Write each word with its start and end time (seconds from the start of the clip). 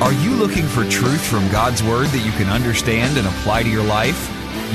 Are 0.00 0.14
you 0.14 0.30
looking 0.30 0.66
for 0.66 0.84
truth 0.84 1.22
from 1.22 1.46
God's 1.50 1.82
Word 1.82 2.06
that 2.06 2.24
you 2.24 2.32
can 2.32 2.48
understand 2.48 3.18
and 3.18 3.26
apply 3.26 3.64
to 3.64 3.68
your 3.68 3.84
life? 3.84 4.30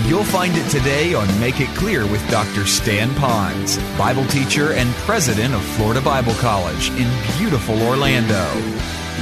You'll 0.05 0.23
find 0.23 0.55
it 0.55 0.69
today 0.69 1.15
on 1.15 1.27
Make 1.39 1.59
It 1.59 1.69
Clear 1.69 2.05
with 2.05 2.21
Dr. 2.29 2.67
Stan 2.67 3.09
Ponz, 3.15 3.79
Bible 3.97 4.23
teacher 4.27 4.73
and 4.73 4.87
president 4.97 5.55
of 5.55 5.63
Florida 5.63 5.99
Bible 5.99 6.35
College 6.35 6.91
in 6.91 7.09
beautiful 7.39 7.81
Orlando. 7.81 8.45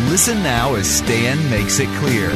Listen 0.10 0.44
now 0.44 0.76
as 0.76 0.90
Stan 0.90 1.38
makes 1.50 1.80
it 1.80 1.88
clear. 2.00 2.28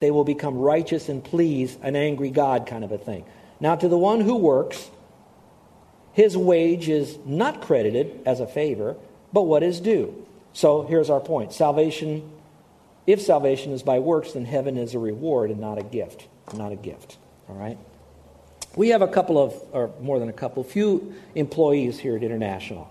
They 0.00 0.12
will 0.12 0.24
become 0.24 0.56
righteous 0.56 1.08
and 1.08 1.24
please 1.24 1.76
an 1.82 1.96
angry 1.96 2.30
God, 2.30 2.68
kind 2.68 2.84
of 2.84 2.92
a 2.92 2.98
thing. 2.98 3.24
Now, 3.58 3.74
to 3.74 3.88
the 3.88 3.98
one 3.98 4.20
who 4.20 4.36
works, 4.36 4.92
his 6.16 6.34
wage 6.34 6.88
is 6.88 7.18
not 7.26 7.60
credited 7.60 8.22
as 8.24 8.40
a 8.40 8.46
favor, 8.46 8.96
but 9.34 9.42
what 9.42 9.62
is 9.62 9.80
due. 9.80 10.26
So 10.54 10.80
here's 10.80 11.10
our 11.10 11.20
point 11.20 11.52
salvation, 11.52 12.32
if 13.06 13.20
salvation 13.20 13.72
is 13.72 13.82
by 13.82 13.98
works, 13.98 14.32
then 14.32 14.46
heaven 14.46 14.78
is 14.78 14.94
a 14.94 14.98
reward 14.98 15.50
and 15.50 15.60
not 15.60 15.76
a 15.76 15.82
gift. 15.82 16.26
Not 16.54 16.72
a 16.72 16.76
gift. 16.76 17.18
All 17.50 17.54
right? 17.54 17.76
We 18.76 18.88
have 18.88 19.02
a 19.02 19.08
couple 19.08 19.36
of, 19.36 19.54
or 19.72 19.90
more 20.00 20.18
than 20.18 20.30
a 20.30 20.32
couple, 20.32 20.64
few 20.64 21.14
employees 21.34 21.98
here 21.98 22.16
at 22.16 22.22
International. 22.22 22.88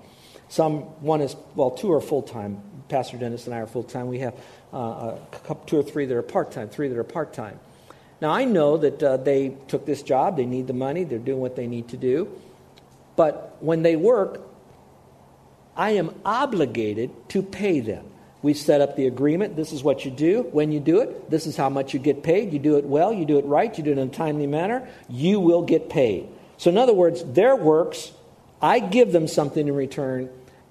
Some, 0.48 0.82
one 1.02 1.22
is, 1.22 1.36
well, 1.56 1.72
two 1.72 1.92
are 1.94 2.02
full 2.02 2.22
time. 2.22 2.62
Pastor 2.90 3.18
Dennis 3.18 3.48
and 3.48 3.56
I 3.56 3.62
are 3.62 3.68
full 3.68 3.82
time. 3.82 4.06
We 4.06 4.20
have 4.20 4.36
uh, 4.72 4.78
a 4.78 5.20
couple, 5.32 5.66
two 5.66 5.80
or 5.80 5.84
three 5.84 6.06
that 6.06 6.16
are 6.16 6.22
part 6.22 6.52
time, 6.52 6.70
three 6.70 6.90
that 6.90 6.98
are 6.98 7.04
part 7.04 7.34
time. 7.34 7.60
Now, 8.22 8.30
I 8.30 8.46
know 8.46 8.78
that 8.78 9.02
uh, 9.02 9.18
they 9.18 9.58
took 9.68 9.88
this 9.88 10.04
job, 10.04 10.38
they 10.38 10.46
need 10.46 10.68
the 10.68 10.74
money, 10.74 11.06
they're 11.06 11.18
doing 11.18 11.40
what 11.40 11.56
they 11.56 11.66
need 11.66 11.88
to 11.88 11.98
do. 11.98 12.30
But 13.16 13.58
when 13.60 13.84
they 13.84 13.96
work, 13.96 14.42
I 15.76 15.92
am 15.92 16.14
obligated 16.24 17.12
to 17.30 17.42
pay 17.42 17.80
them. 17.80 18.06
We 18.42 18.54
set 18.54 18.80
up 18.82 18.96
the 18.96 19.08
agreement. 19.08 19.56
This 19.56 19.72
is 19.72 19.84
what 19.84 20.06
you 20.06 20.12
do. 20.12 20.44
When 20.52 20.72
you 20.72 20.80
do 20.80 21.00
it, 21.00 21.30
this 21.30 21.48
is 21.48 21.58
how 21.58 21.70
much 21.70 21.94
you 21.94 22.00
get 22.00 22.24
paid. 22.24 22.54
You 22.54 22.60
do 22.60 22.78
it 22.78 22.86
well, 22.86 23.12
you 23.12 23.26
do 23.26 23.40
it 23.40 23.46
right, 23.46 23.76
you 23.76 23.84
do 23.84 23.92
it 23.92 23.98
in 23.98 24.08
a 24.08 24.12
timely 24.12 24.48
manner, 24.48 24.88
you 25.10 25.40
will 25.40 25.64
get 25.64 25.90
paid. 25.90 26.28
So, 26.58 26.70
in 26.70 26.78
other 26.78 26.94
words, 26.94 27.24
their 27.24 27.56
works, 27.56 28.12
I 28.62 28.80
give 28.80 29.12
them 29.12 29.28
something 29.28 29.68
in 29.68 29.76
return 29.76 30.30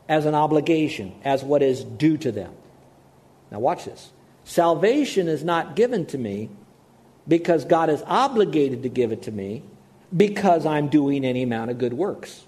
as 0.09 0.25
an 0.25 0.35
obligation, 0.35 1.15
as 1.25 1.43
what 1.43 1.63
is 1.63 1.83
due 1.83 2.17
to 2.19 2.33
them. 2.33 2.53
Now, 3.51 3.59
watch 3.59 3.85
this. 3.85 4.11
Salvation 4.45 5.29
is 5.29 5.43
not 5.43 5.75
given 5.75 6.07
to 6.07 6.19
me 6.19 6.51
because 7.27 7.65
God 7.65 7.91
is 7.91 8.03
obligated 8.07 8.83
to 8.83 8.89
give 8.89 9.13
it 9.13 9.23
to 9.23 9.33
me 9.33 9.63
because 10.17 10.67
I'm 10.67 10.89
doing 10.89 11.25
any 11.25 11.43
amount 11.43 11.71
of 11.71 11.79
good 11.79 11.93
works. 11.93 12.45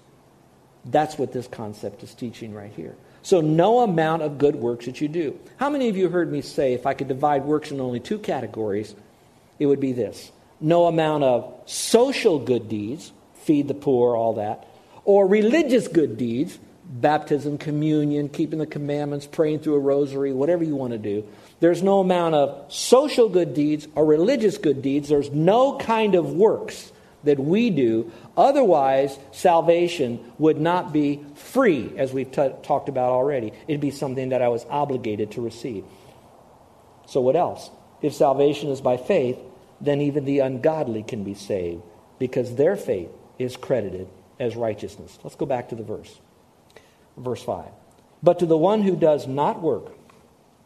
That's 0.85 1.17
what 1.17 1.33
this 1.33 1.47
concept 1.47 2.03
is 2.03 2.13
teaching 2.13 2.53
right 2.53 2.71
here. 2.71 2.95
So, 3.23 3.41
no 3.41 3.81
amount 3.81 4.21
of 4.21 4.37
good 4.37 4.55
works 4.55 4.85
that 4.85 5.01
you 5.01 5.09
do. 5.09 5.37
How 5.57 5.69
many 5.69 5.89
of 5.89 5.97
you 5.97 6.07
heard 6.07 6.31
me 6.31 6.41
say 6.41 6.73
if 6.73 6.85
I 6.85 6.93
could 6.93 7.09
divide 7.09 7.43
works 7.43 7.71
in 7.71 7.81
only 7.81 7.99
two 7.99 8.19
categories, 8.19 8.95
it 9.59 9.65
would 9.65 9.81
be 9.81 9.91
this 9.91 10.31
no 10.61 10.85
amount 10.87 11.23
of 11.23 11.53
social 11.65 12.39
good 12.39 12.69
deeds, 12.69 13.11
feed 13.43 13.67
the 13.67 13.73
poor, 13.73 14.15
all 14.15 14.35
that, 14.35 14.67
or 15.03 15.27
religious 15.27 15.87
good 15.87 16.17
deeds, 16.17 16.57
baptism, 16.85 17.57
communion, 17.57 18.29
keeping 18.29 18.59
the 18.59 18.65
commandments, 18.65 19.27
praying 19.27 19.59
through 19.59 19.75
a 19.75 19.79
rosary, 19.79 20.31
whatever 20.31 20.63
you 20.63 20.75
want 20.75 20.93
to 20.93 20.97
do. 20.97 21.27
There's 21.59 21.83
no 21.83 21.99
amount 21.99 22.35
of 22.35 22.71
social 22.71 23.29
good 23.29 23.53
deeds 23.53 23.87
or 23.95 24.05
religious 24.05 24.57
good 24.57 24.81
deeds. 24.81 25.09
There's 25.09 25.31
no 25.31 25.77
kind 25.77 26.15
of 26.15 26.31
works 26.31 26.91
that 27.27 27.39
we 27.39 27.69
do. 27.69 28.11
Otherwise, 28.35 29.17
salvation 29.31 30.19
would 30.37 30.59
not 30.59 30.91
be 30.91 31.23
free, 31.35 31.93
as 31.97 32.11
we've 32.11 32.31
t- 32.31 32.51
talked 32.63 32.89
about 32.89 33.11
already. 33.11 33.53
It'd 33.67 33.81
be 33.81 33.91
something 33.91 34.29
that 34.29 34.41
I 34.41 34.49
was 34.49 34.65
obligated 34.69 35.31
to 35.31 35.41
receive. 35.41 35.85
So, 37.07 37.21
what 37.21 37.35
else? 37.35 37.69
If 38.01 38.13
salvation 38.13 38.69
is 38.69 38.81
by 38.81 38.97
faith, 38.97 39.37
then 39.79 40.01
even 40.01 40.25
the 40.25 40.39
ungodly 40.39 41.03
can 41.03 41.23
be 41.23 41.33
saved 41.33 41.81
because 42.19 42.55
their 42.55 42.75
faith 42.75 43.09
is 43.39 43.55
credited 43.55 44.07
as 44.39 44.55
righteousness. 44.55 45.17
Let's 45.23 45.35
go 45.35 45.45
back 45.45 45.69
to 45.69 45.75
the 45.75 45.83
verse. 45.83 46.19
Verse 47.15 47.43
5. 47.43 47.65
But 48.21 48.39
to 48.39 48.45
the 48.45 48.57
one 48.57 48.81
who 48.81 48.95
does 48.95 49.27
not 49.27 49.61
work, 49.61 49.91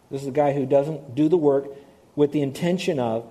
this 0.09 0.21
is 0.21 0.27
a 0.27 0.31
guy 0.31 0.53
who 0.53 0.65
doesn't 0.65 1.15
do 1.15 1.29
the 1.29 1.37
work 1.37 1.67
with 2.15 2.31
the 2.31 2.41
intention 2.41 2.99
of 2.99 3.29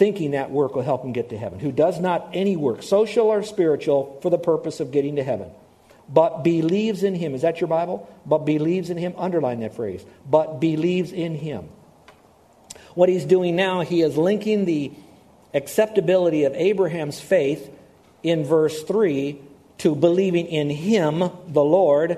thinking 0.00 0.30
that 0.30 0.50
work 0.50 0.74
will 0.74 0.82
help 0.82 1.04
him 1.04 1.12
get 1.12 1.28
to 1.28 1.36
heaven, 1.36 1.58
who 1.58 1.70
does 1.70 2.00
not 2.00 2.30
any 2.32 2.56
work, 2.56 2.82
social 2.82 3.26
or 3.26 3.42
spiritual, 3.42 4.18
for 4.22 4.30
the 4.30 4.38
purpose 4.38 4.80
of 4.80 4.90
getting 4.92 5.16
to 5.16 5.22
heaven, 5.22 5.50
but 6.08 6.42
believes 6.42 7.02
in 7.02 7.14
him. 7.14 7.34
Is 7.34 7.42
that 7.42 7.60
your 7.60 7.68
Bible? 7.68 8.10
But 8.24 8.46
believes 8.46 8.88
in 8.88 8.96
him. 8.96 9.12
Underline 9.18 9.60
that 9.60 9.76
phrase. 9.76 10.02
But 10.24 10.58
believes 10.58 11.12
in 11.12 11.34
him. 11.34 11.68
What 12.94 13.10
he's 13.10 13.26
doing 13.26 13.56
now, 13.56 13.82
he 13.82 14.00
is 14.00 14.16
linking 14.16 14.64
the 14.64 14.90
acceptability 15.52 16.44
of 16.44 16.54
Abraham's 16.54 17.20
faith 17.20 17.70
in 18.22 18.44
verse 18.44 18.82
3 18.84 19.38
to 19.78 19.94
believing 19.94 20.46
in 20.46 20.70
him, 20.70 21.18
the 21.18 21.62
Lord, 21.62 22.16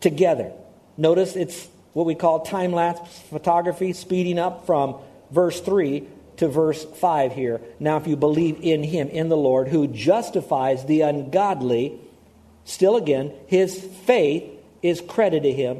together. 0.00 0.52
Notice 0.98 1.36
it's 1.36 1.66
what 1.94 2.04
we 2.04 2.14
call 2.14 2.40
time 2.40 2.72
lapse 2.72 3.18
photography, 3.30 3.94
speeding 3.94 4.38
up 4.38 4.66
from 4.66 4.96
verse 5.30 5.58
3 5.62 6.08
to 6.38 6.48
verse 6.48 6.84
5 6.84 7.32
here. 7.32 7.60
Now, 7.78 7.96
if 7.96 8.06
you 8.06 8.16
believe 8.16 8.58
in 8.60 8.82
him, 8.82 9.08
in 9.08 9.28
the 9.28 9.36
Lord, 9.36 9.68
who 9.68 9.86
justifies 9.86 10.84
the 10.84 11.02
ungodly, 11.02 11.98
still 12.64 12.96
again, 12.96 13.32
his 13.46 13.78
faith 14.04 14.44
is 14.82 15.00
credited 15.00 15.44
to 15.44 15.52
him 15.52 15.78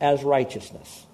as 0.00 0.24
righteousness. 0.24 1.06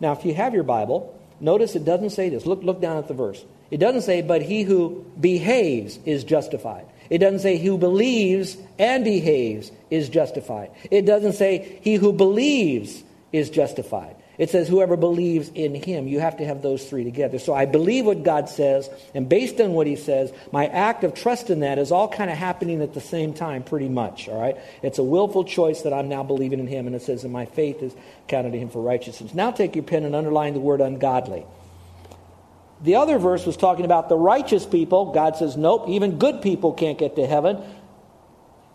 Now, 0.00 0.12
if 0.12 0.24
you 0.24 0.34
have 0.34 0.54
your 0.54 0.62
Bible, 0.62 1.18
notice 1.40 1.74
it 1.74 1.84
doesn't 1.84 2.10
say 2.10 2.28
this. 2.28 2.46
Look, 2.46 2.62
look 2.62 2.80
down 2.80 2.98
at 2.98 3.08
the 3.08 3.14
verse. 3.14 3.44
It 3.70 3.78
doesn't 3.78 4.02
say, 4.02 4.22
but 4.22 4.42
he 4.42 4.62
who 4.62 5.04
behaves 5.20 5.98
is 6.04 6.22
justified. 6.24 6.86
It 7.10 7.18
doesn't 7.18 7.40
say, 7.40 7.56
he 7.56 7.66
who 7.66 7.78
believes 7.78 8.56
and 8.78 9.04
behaves 9.04 9.72
is 9.90 10.08
justified. 10.08 10.70
It 10.90 11.06
doesn't 11.06 11.34
say, 11.34 11.78
he 11.82 11.94
who 11.94 12.12
believes 12.12 13.02
is 13.32 13.50
justified. 13.50 14.16
It 14.38 14.50
says, 14.50 14.68
whoever 14.68 14.96
believes 14.96 15.50
in 15.54 15.74
him. 15.74 16.08
You 16.08 16.20
have 16.20 16.36
to 16.38 16.44
have 16.44 16.60
those 16.62 16.84
three 16.88 17.04
together. 17.04 17.38
So 17.38 17.54
I 17.54 17.64
believe 17.64 18.04
what 18.04 18.22
God 18.22 18.48
says, 18.48 18.90
and 19.14 19.28
based 19.28 19.60
on 19.60 19.72
what 19.72 19.86
he 19.86 19.96
says, 19.96 20.32
my 20.52 20.66
act 20.66 21.04
of 21.04 21.14
trust 21.14 21.48
in 21.48 21.60
that 21.60 21.78
is 21.78 21.90
all 21.90 22.08
kind 22.08 22.30
of 22.30 22.36
happening 22.36 22.82
at 22.82 22.92
the 22.92 23.00
same 23.00 23.32
time, 23.32 23.62
pretty 23.62 23.88
much. 23.88 24.28
All 24.28 24.40
right? 24.40 24.56
It's 24.82 24.98
a 24.98 25.04
willful 25.04 25.44
choice 25.44 25.82
that 25.82 25.92
I'm 25.92 26.08
now 26.08 26.22
believing 26.22 26.60
in 26.60 26.66
him, 26.66 26.86
and 26.86 26.94
it 26.94 27.02
says, 27.02 27.24
and 27.24 27.32
my 27.32 27.46
faith 27.46 27.82
is 27.82 27.94
counted 28.28 28.52
to 28.52 28.58
him 28.58 28.68
for 28.68 28.82
righteousness. 28.82 29.32
Now 29.34 29.50
take 29.50 29.74
your 29.74 29.84
pen 29.84 30.04
and 30.04 30.14
underline 30.14 30.54
the 30.54 30.60
word 30.60 30.80
ungodly. 30.80 31.44
The 32.82 32.96
other 32.96 33.18
verse 33.18 33.46
was 33.46 33.56
talking 33.56 33.86
about 33.86 34.10
the 34.10 34.18
righteous 34.18 34.66
people. 34.66 35.12
God 35.12 35.36
says, 35.36 35.56
nope, 35.56 35.88
even 35.88 36.18
good 36.18 36.42
people 36.42 36.74
can't 36.74 36.98
get 36.98 37.16
to 37.16 37.26
heaven. 37.26 37.62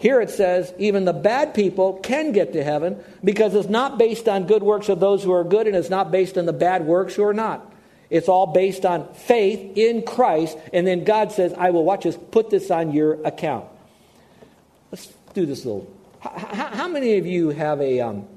Here 0.01 0.19
it 0.19 0.31
says, 0.31 0.73
even 0.79 1.05
the 1.05 1.13
bad 1.13 1.53
people 1.53 1.93
can 1.93 2.31
get 2.31 2.53
to 2.53 2.63
heaven 2.63 3.03
because 3.23 3.53
it's 3.53 3.69
not 3.69 3.99
based 3.99 4.27
on 4.27 4.47
good 4.47 4.63
works 4.63 4.89
of 4.89 4.99
those 4.99 5.23
who 5.23 5.31
are 5.31 5.43
good 5.43 5.67
and 5.67 5.75
it's 5.75 5.91
not 5.91 6.09
based 6.09 6.39
on 6.39 6.47
the 6.47 6.53
bad 6.53 6.87
works 6.87 7.13
who 7.13 7.23
are 7.23 7.35
not. 7.35 7.71
It's 8.09 8.27
all 8.27 8.47
based 8.47 8.83
on 8.83 9.13
faith 9.13 9.77
in 9.77 10.01
Christ. 10.01 10.57
And 10.73 10.87
then 10.87 11.03
God 11.03 11.31
says, 11.31 11.53
I 11.53 11.69
will, 11.69 11.83
watch 11.83 12.05
this, 12.05 12.17
put 12.17 12.49
this 12.49 12.71
on 12.71 12.93
your 12.93 13.23
account. 13.23 13.67
Let's 14.91 15.05
do 15.35 15.45
this 15.45 15.65
little. 15.65 15.87
How, 16.19 16.31
how 16.65 16.87
many 16.87 17.19
of 17.19 17.27
you 17.27 17.49
have 17.49 17.79
a, 17.79 17.99
um, 17.99 18.27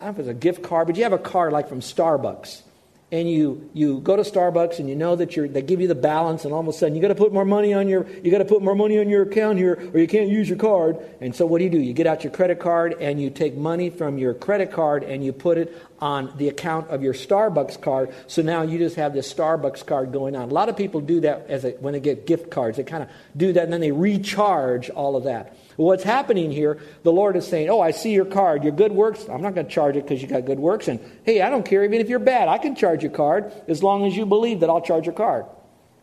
I 0.00 0.04
don't 0.04 0.16
know 0.16 0.22
if 0.22 0.28
it's 0.28 0.28
a 0.28 0.40
gift 0.40 0.62
card, 0.62 0.86
but 0.86 0.94
you 0.94 1.02
have 1.02 1.12
a 1.12 1.18
card 1.18 1.52
like 1.52 1.68
from 1.68 1.80
Starbucks 1.80 2.62
and 3.10 3.30
you, 3.30 3.70
you 3.72 4.00
go 4.00 4.16
to 4.16 4.22
Starbucks 4.22 4.80
and 4.80 4.88
you 4.88 4.94
know 4.94 5.16
that 5.16 5.34
you're, 5.34 5.48
they 5.48 5.62
give 5.62 5.80
you 5.80 5.88
the 5.88 5.94
balance 5.94 6.44
and 6.44 6.52
all 6.52 6.60
of 6.60 6.68
a 6.68 6.72
sudden 6.74 6.94
you 6.94 7.00
got 7.00 7.08
to 7.08 7.14
put 7.14 7.32
more 7.32 7.44
money 7.44 7.72
on 7.72 7.88
your 7.88 8.06
you 8.22 8.30
got 8.30 8.38
to 8.38 8.44
put 8.44 8.62
more 8.62 8.74
money 8.74 8.98
on 8.98 9.08
your 9.08 9.22
account 9.22 9.56
here 9.56 9.90
or 9.94 9.98
you 9.98 10.06
can't 10.06 10.28
use 10.28 10.46
your 10.48 10.58
card. 10.58 10.98
And 11.20 11.34
so 11.34 11.46
what 11.46 11.58
do 11.58 11.64
you 11.64 11.70
do? 11.70 11.78
You 11.78 11.94
get 11.94 12.06
out 12.06 12.22
your 12.22 12.32
credit 12.32 12.60
card 12.60 12.96
and 13.00 13.20
you 13.20 13.30
take 13.30 13.56
money 13.56 13.88
from 13.88 14.18
your 14.18 14.34
credit 14.34 14.72
card 14.72 15.04
and 15.04 15.24
you 15.24 15.32
put 15.32 15.56
it 15.56 15.74
on 16.00 16.36
the 16.36 16.48
account 16.48 16.90
of 16.90 17.02
your 17.02 17.14
Starbucks 17.14 17.80
card. 17.80 18.12
So 18.26 18.42
now 18.42 18.62
you 18.62 18.76
just 18.76 18.96
have 18.96 19.14
this 19.14 19.32
Starbucks 19.32 19.86
card 19.86 20.12
going 20.12 20.36
on. 20.36 20.50
A 20.50 20.52
lot 20.52 20.68
of 20.68 20.76
people 20.76 21.00
do 21.00 21.20
that 21.20 21.46
as 21.48 21.64
a, 21.64 21.70
when 21.72 21.94
they 21.94 22.00
get 22.00 22.26
gift 22.26 22.50
cards 22.50 22.76
they 22.76 22.84
kind 22.84 23.02
of 23.02 23.08
do 23.36 23.52
that 23.54 23.64
and 23.64 23.72
then 23.72 23.80
they 23.80 23.92
recharge 23.92 24.90
all 24.90 25.16
of 25.16 25.24
that 25.24 25.56
what's 25.86 26.02
happening 26.02 26.50
here, 26.50 26.78
the 27.04 27.12
Lord 27.12 27.36
is 27.36 27.46
saying, 27.46 27.70
Oh, 27.70 27.80
I 27.80 27.92
see 27.92 28.12
your 28.12 28.24
card, 28.24 28.64
your 28.64 28.72
good 28.72 28.92
works. 28.92 29.26
I'm 29.28 29.42
not 29.42 29.54
going 29.54 29.66
to 29.66 29.72
charge 29.72 29.96
it 29.96 30.02
because 30.02 30.20
you 30.20 30.28
got 30.28 30.44
good 30.44 30.58
works. 30.58 30.88
And 30.88 31.00
hey, 31.24 31.40
I 31.40 31.50
don't 31.50 31.64
care 31.64 31.84
even 31.84 32.00
if 32.00 32.08
you're 32.08 32.18
bad. 32.18 32.48
I 32.48 32.58
can 32.58 32.74
charge 32.74 33.02
your 33.02 33.12
card 33.12 33.52
as 33.68 33.82
long 33.82 34.04
as 34.04 34.16
you 34.16 34.26
believe 34.26 34.60
that 34.60 34.70
I'll 34.70 34.80
charge 34.80 35.06
your 35.06 35.14
card. 35.14 35.46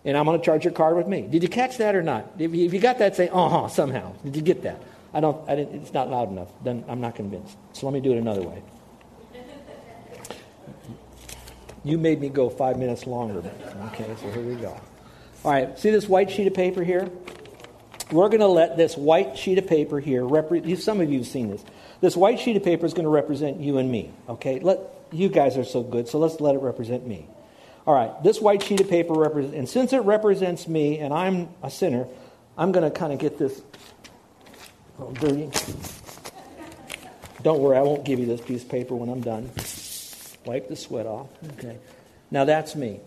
And 0.05 0.15
I'm 0.17 0.25
going 0.25 0.39
to 0.39 0.45
charge 0.45 0.63
your 0.63 0.73
card 0.73 0.95
with 0.95 1.07
me. 1.07 1.23
Did 1.23 1.43
you 1.43 1.49
catch 1.49 1.77
that 1.77 1.95
or 1.95 2.03
not? 2.03 2.31
If 2.37 2.53
you, 2.53 2.79
got 2.79 2.99
that, 2.99 3.15
say, 3.15 3.27
uh 3.27 3.49
huh, 3.49 3.67
somehow. 3.67 4.13
Did 4.23 4.35
you 4.35 4.41
get 4.41 4.61
that? 4.63 4.81
I 5.13 5.19
don't, 5.19 5.49
I 5.49 5.55
didn't, 5.55 5.81
it's 5.81 5.93
not 5.93 6.09
loud 6.09 6.29
enough. 6.29 6.49
Then 6.63 6.85
I'm 6.87 7.01
not 7.01 7.15
convinced. 7.15 7.57
So 7.73 7.87
let 7.87 7.93
me 7.93 8.01
do 8.01 8.13
it 8.13 8.17
another 8.17 8.43
way. 8.43 8.61
You 11.83 11.97
made 11.97 12.19
me 12.19 12.29
go 12.29 12.49
five 12.49 12.77
minutes 12.77 13.05
longer. 13.05 13.43
Okay, 13.87 14.15
so 14.21 14.31
here 14.31 14.41
we 14.41 14.55
go. 14.55 14.75
All 15.43 15.51
right, 15.51 15.77
see 15.77 15.91
this 15.91 16.07
white 16.07 16.31
sheet 16.31 16.47
of 16.47 16.53
paper 16.53 16.83
here? 16.83 17.09
We're 18.11 18.29
going 18.29 18.41
to 18.41 18.47
let 18.47 18.77
this 18.77 18.95
white 18.95 19.37
sheet 19.37 19.57
of 19.57 19.67
paper 19.67 19.99
here, 19.99 20.21
repre- 20.21 20.77
some 20.77 21.01
of 21.01 21.11
you 21.11 21.19
have 21.19 21.27
seen 21.27 21.49
this. 21.49 21.63
This 22.01 22.15
white 22.15 22.39
sheet 22.39 22.55
of 22.55 22.63
paper 22.63 22.85
is 22.85 22.93
going 22.93 23.05
to 23.05 23.09
represent 23.09 23.59
you 23.59 23.77
and 23.77 23.91
me. 23.91 24.11
Okay, 24.29 24.59
let 24.59 24.79
you 25.11 25.29
guys 25.29 25.57
are 25.57 25.63
so 25.63 25.81
good, 25.81 26.07
so 26.07 26.19
let's 26.19 26.39
let 26.39 26.55
it 26.55 26.59
represent 26.59 27.05
me. 27.07 27.27
All 27.87 27.93
right, 27.93 28.11
this 28.23 28.41
white 28.41 28.63
sheet 28.63 28.81
of 28.81 28.89
paper 28.89 29.13
represents, 29.13 29.55
and 29.55 29.69
since 29.69 29.93
it 29.93 29.99
represents 29.99 30.67
me, 30.67 30.99
and 30.99 31.13
I'm 31.13 31.49
a 31.61 31.69
sinner, 31.69 32.07
I'm 32.57 32.71
going 32.71 32.89
to 32.89 32.95
kind 32.95 33.13
of 33.13 33.19
get 33.19 33.37
this 33.37 33.61
little 34.97 35.13
dirty. 35.13 35.49
Don't 37.43 37.59
worry, 37.59 37.77
I 37.77 37.81
won't 37.81 38.03
give 38.05 38.19
you 38.19 38.25
this 38.25 38.41
piece 38.41 38.63
of 38.63 38.69
paper 38.69 38.95
when 38.95 39.09
I'm 39.09 39.21
done. 39.21 39.51
Wipe 40.45 40.67
the 40.67 40.75
sweat 40.75 41.05
off. 41.05 41.27
Okay, 41.57 41.77
now 42.31 42.45
that's 42.45 42.75
me. 42.75 42.99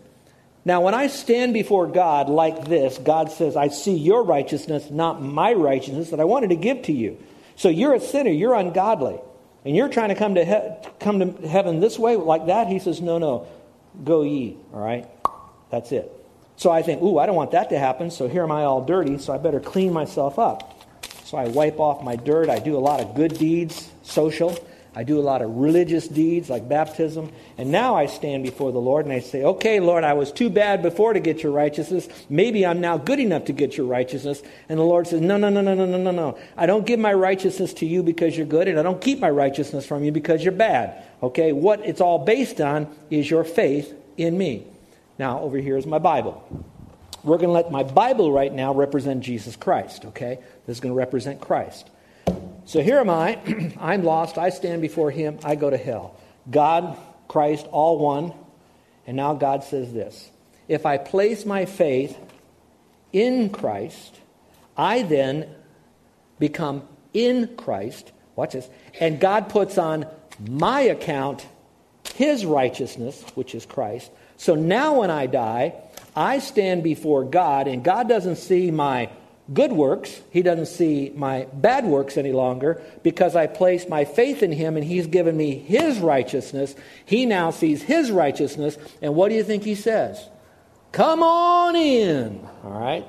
Now, 0.65 0.81
when 0.81 0.93
I 0.93 1.07
stand 1.07 1.53
before 1.53 1.87
God 1.87 2.29
like 2.29 2.65
this, 2.65 2.97
God 2.97 3.31
says, 3.31 3.55
I 3.55 3.69
see 3.69 3.95
your 3.95 4.23
righteousness, 4.23 4.89
not 4.89 5.21
my 5.21 5.53
righteousness 5.53 6.09
that 6.09 6.19
I 6.19 6.25
wanted 6.25 6.49
to 6.49 6.55
give 6.55 6.83
to 6.83 6.91
you. 6.93 7.17
So 7.55 7.69
you're 7.69 7.93
a 7.93 7.99
sinner, 7.99 8.31
you're 8.31 8.53
ungodly, 8.53 9.19
and 9.65 9.75
you're 9.75 9.89
trying 9.89 10.09
to 10.09 10.15
come 10.15 10.35
to, 10.35 10.45
he- 10.45 10.89
come 10.99 11.19
to 11.19 11.47
heaven 11.47 11.79
this 11.79 11.97
way, 11.97 12.15
like 12.15 12.47
that. 12.47 12.67
He 12.67 12.79
says, 12.79 13.01
No, 13.01 13.17
no, 13.17 13.47
go 14.03 14.21
ye, 14.21 14.57
all 14.73 14.81
right? 14.81 15.07
That's 15.71 15.91
it. 15.91 16.11
So 16.57 16.71
I 16.71 16.81
think, 16.81 17.01
Ooh, 17.01 17.17
I 17.17 17.25
don't 17.25 17.35
want 17.35 17.51
that 17.51 17.69
to 17.69 17.79
happen, 17.79 18.11
so 18.11 18.27
here 18.27 18.43
am 18.43 18.51
I 18.51 18.65
all 18.65 18.83
dirty, 18.83 19.17
so 19.17 19.33
I 19.33 19.37
better 19.37 19.59
clean 19.59 19.93
myself 19.93 20.37
up. 20.37 20.75
So 21.23 21.37
I 21.37 21.47
wipe 21.47 21.79
off 21.79 22.03
my 22.03 22.15
dirt. 22.15 22.49
I 22.49 22.59
do 22.59 22.75
a 22.75 22.79
lot 22.79 22.99
of 23.01 23.15
good 23.15 23.37
deeds, 23.37 23.89
social. 24.03 24.57
I 24.95 25.03
do 25.03 25.19
a 25.19 25.21
lot 25.21 25.41
of 25.41 25.55
religious 25.55 26.07
deeds 26.07 26.49
like 26.49 26.67
baptism. 26.67 27.31
And 27.57 27.71
now 27.71 27.95
I 27.95 28.07
stand 28.07 28.43
before 28.43 28.71
the 28.71 28.79
Lord 28.79 29.05
and 29.05 29.13
I 29.13 29.19
say, 29.19 29.43
Okay, 29.43 29.79
Lord, 29.79 30.03
I 30.03 30.13
was 30.13 30.31
too 30.31 30.49
bad 30.49 30.81
before 30.81 31.13
to 31.13 31.19
get 31.19 31.43
your 31.43 31.51
righteousness. 31.51 32.09
Maybe 32.29 32.65
I'm 32.65 32.81
now 32.81 32.97
good 32.97 33.19
enough 33.19 33.45
to 33.45 33.53
get 33.53 33.77
your 33.77 33.85
righteousness. 33.85 34.41
And 34.67 34.79
the 34.79 34.83
Lord 34.83 35.07
says, 35.07 35.21
No, 35.21 35.37
no, 35.37 35.49
no, 35.49 35.61
no, 35.61 35.75
no, 35.75 35.85
no, 35.85 35.97
no, 35.97 36.11
no. 36.11 36.39
I 36.57 36.65
don't 36.65 36.85
give 36.85 36.99
my 36.99 37.13
righteousness 37.13 37.73
to 37.75 37.85
you 37.85 38.01
because 38.01 38.35
you're 38.35 38.47
good, 38.47 38.67
and 38.67 38.79
I 38.79 38.83
don't 38.83 39.01
keep 39.01 39.19
my 39.19 39.29
righteousness 39.29 39.85
from 39.85 40.03
you 40.03 40.11
because 40.11 40.43
you're 40.43 40.51
bad. 40.51 41.03
Okay, 41.21 41.51
what 41.51 41.85
it's 41.85 42.01
all 42.01 42.25
based 42.25 42.59
on 42.59 42.93
is 43.09 43.29
your 43.29 43.43
faith 43.43 43.93
in 44.17 44.37
me. 44.37 44.65
Now, 45.19 45.41
over 45.41 45.57
here 45.57 45.77
is 45.77 45.85
my 45.85 45.99
Bible. 45.99 46.43
We're 47.23 47.37
going 47.37 47.49
to 47.49 47.53
let 47.53 47.71
my 47.71 47.83
Bible 47.83 48.31
right 48.31 48.53
now 48.53 48.73
represent 48.73 49.21
Jesus 49.21 49.55
Christ, 49.55 50.05
okay? 50.05 50.39
This 50.65 50.77
is 50.77 50.79
going 50.79 50.93
to 50.93 50.97
represent 50.97 51.41
Christ. 51.41 51.89
So 52.65 52.81
here 52.81 52.99
am 52.99 53.09
I. 53.09 53.39
I'm 53.79 54.03
lost. 54.03 54.37
I 54.37 54.49
stand 54.49 54.81
before 54.81 55.11
him. 55.11 55.39
I 55.43 55.55
go 55.55 55.69
to 55.69 55.77
hell. 55.77 56.15
God, 56.49 56.97
Christ, 57.27 57.65
all 57.71 57.97
one. 57.99 58.33
And 59.07 59.17
now 59.17 59.33
God 59.33 59.63
says 59.63 59.91
this 59.93 60.29
If 60.67 60.85
I 60.85 60.97
place 60.97 61.45
my 61.45 61.65
faith 61.65 62.17
in 63.11 63.49
Christ, 63.49 64.19
I 64.77 65.01
then 65.01 65.49
become 66.37 66.87
in 67.13 67.55
Christ. 67.57 68.11
Watch 68.35 68.53
this. 68.53 68.69
And 68.99 69.19
God 69.19 69.49
puts 69.49 69.77
on 69.77 70.05
my 70.47 70.81
account 70.81 71.45
his 72.15 72.45
righteousness, 72.45 73.23
which 73.35 73.55
is 73.55 73.65
Christ. 73.65 74.11
So 74.37 74.55
now 74.55 74.99
when 74.99 75.11
I 75.11 75.25
die, 75.25 75.73
I 76.15 76.39
stand 76.39 76.83
before 76.83 77.23
God, 77.23 77.67
and 77.67 77.83
God 77.83 78.07
doesn't 78.07 78.37
see 78.37 78.71
my 78.71 79.09
good 79.53 79.71
works. 79.71 80.21
He 80.31 80.41
doesn't 80.41 80.67
see 80.67 81.11
my 81.15 81.47
bad 81.53 81.85
works 81.85 82.17
any 82.17 82.31
longer 82.31 82.81
because 83.03 83.35
I 83.35 83.47
place 83.47 83.87
my 83.87 84.05
faith 84.05 84.43
in 84.43 84.51
him 84.51 84.77
and 84.77 84.85
he's 84.85 85.07
given 85.07 85.35
me 85.35 85.57
his 85.57 85.99
righteousness. 85.99 86.75
He 87.05 87.25
now 87.25 87.51
sees 87.51 87.81
his 87.81 88.11
righteousness. 88.11 88.77
And 89.01 89.15
what 89.15 89.29
do 89.29 89.35
you 89.35 89.43
think 89.43 89.63
he 89.63 89.75
says? 89.75 90.23
Come 90.91 91.23
on 91.23 91.75
in. 91.75 92.47
All 92.63 92.79
right? 92.79 93.05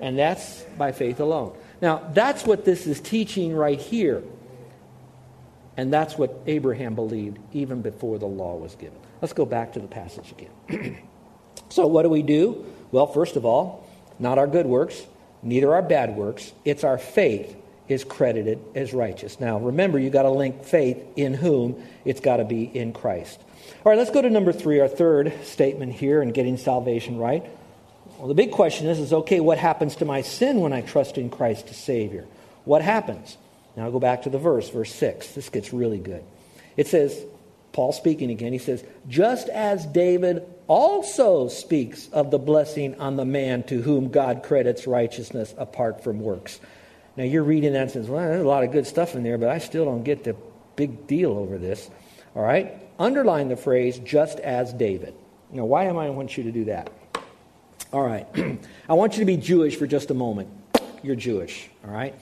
And 0.00 0.18
that's 0.18 0.62
by 0.78 0.92
faith 0.92 1.20
alone. 1.20 1.56
Now, 1.80 2.10
that's 2.12 2.44
what 2.44 2.64
this 2.64 2.86
is 2.86 3.00
teaching 3.00 3.54
right 3.54 3.80
here. 3.80 4.22
And 5.76 5.92
that's 5.92 6.18
what 6.18 6.42
Abraham 6.46 6.94
believed 6.94 7.38
even 7.52 7.80
before 7.80 8.18
the 8.18 8.26
law 8.26 8.56
was 8.56 8.74
given. 8.74 8.98
Let's 9.22 9.32
go 9.32 9.46
back 9.46 9.74
to 9.74 9.80
the 9.80 9.86
passage 9.86 10.32
again. 10.32 10.98
so, 11.70 11.86
what 11.86 12.02
do 12.02 12.10
we 12.10 12.22
do? 12.22 12.66
Well, 12.90 13.06
first 13.06 13.36
of 13.36 13.44
all, 13.44 13.86
not 14.18 14.36
our 14.36 14.46
good 14.46 14.66
works, 14.66 15.06
neither 15.42 15.72
our 15.74 15.82
bad 15.82 16.16
works. 16.16 16.52
It's 16.64 16.84
our 16.84 16.98
faith 16.98 17.56
is 17.88 18.04
credited 18.04 18.60
as 18.74 18.94
righteous. 18.94 19.40
Now, 19.40 19.58
remember, 19.58 19.98
you've 19.98 20.12
got 20.12 20.22
to 20.22 20.30
link 20.30 20.64
faith 20.64 20.98
in 21.16 21.34
whom? 21.34 21.82
It's 22.04 22.20
got 22.20 22.36
to 22.36 22.44
be 22.44 22.64
in 22.64 22.92
Christ. 22.92 23.40
All 23.84 23.90
right, 23.90 23.98
let's 23.98 24.10
go 24.10 24.22
to 24.22 24.30
number 24.30 24.52
three, 24.52 24.80
our 24.80 24.88
third 24.88 25.32
statement 25.44 25.92
here 25.92 26.22
in 26.22 26.32
getting 26.32 26.56
salvation 26.56 27.18
right. 27.18 27.44
Well, 28.18 28.28
the 28.28 28.34
big 28.34 28.52
question 28.52 28.86
is, 28.86 28.98
is 28.98 29.12
okay, 29.12 29.40
what 29.40 29.58
happens 29.58 29.96
to 29.96 30.04
my 30.04 30.22
sin 30.22 30.60
when 30.60 30.72
I 30.72 30.82
trust 30.82 31.18
in 31.18 31.30
Christ 31.30 31.68
as 31.70 31.76
Savior? 31.76 32.26
What 32.64 32.82
happens? 32.82 33.36
Now 33.76 33.84
I'll 33.84 33.92
go 33.92 33.98
back 33.98 34.22
to 34.22 34.30
the 34.30 34.38
verse, 34.38 34.68
verse 34.68 34.94
6. 34.94 35.32
This 35.32 35.48
gets 35.48 35.72
really 35.72 35.98
good. 35.98 36.22
It 36.76 36.86
says, 36.86 37.18
Paul 37.72 37.92
speaking 37.92 38.30
again, 38.30 38.52
he 38.52 38.58
says, 38.58 38.84
just 39.08 39.48
as 39.48 39.86
David 39.86 40.46
also 40.70 41.48
speaks 41.48 42.08
of 42.10 42.30
the 42.30 42.38
blessing 42.38 42.94
on 43.00 43.16
the 43.16 43.24
man 43.24 43.64
to 43.64 43.82
whom 43.82 44.08
God 44.08 44.44
credits 44.44 44.86
righteousness 44.86 45.52
apart 45.58 46.04
from 46.04 46.20
works. 46.20 46.60
Now 47.16 47.24
you're 47.24 47.42
reading 47.42 47.72
that 47.72 47.82
and 47.82 47.90
says, 47.90 48.08
well, 48.08 48.22
there's 48.22 48.44
a 48.44 48.46
lot 48.46 48.62
of 48.62 48.70
good 48.70 48.86
stuff 48.86 49.16
in 49.16 49.24
there, 49.24 49.36
but 49.36 49.48
I 49.48 49.58
still 49.58 49.84
don't 49.84 50.04
get 50.04 50.22
the 50.22 50.36
big 50.76 51.08
deal 51.08 51.32
over 51.32 51.58
this. 51.58 51.90
All 52.36 52.44
right? 52.44 52.72
Underline 53.00 53.48
the 53.48 53.56
phrase, 53.56 53.98
just 53.98 54.38
as 54.38 54.72
David. 54.72 55.12
Now, 55.50 55.64
why 55.64 55.86
am 55.86 55.98
I 55.98 56.08
want 56.10 56.36
you 56.36 56.44
to 56.44 56.52
do 56.52 56.66
that? 56.66 56.88
All 57.92 58.04
right. 58.04 58.28
I 58.88 58.94
want 58.94 59.14
you 59.14 59.18
to 59.18 59.26
be 59.26 59.38
Jewish 59.38 59.74
for 59.74 59.88
just 59.88 60.12
a 60.12 60.14
moment. 60.14 60.50
You're 61.02 61.16
Jewish, 61.16 61.68
all 61.84 61.90
right? 61.92 62.14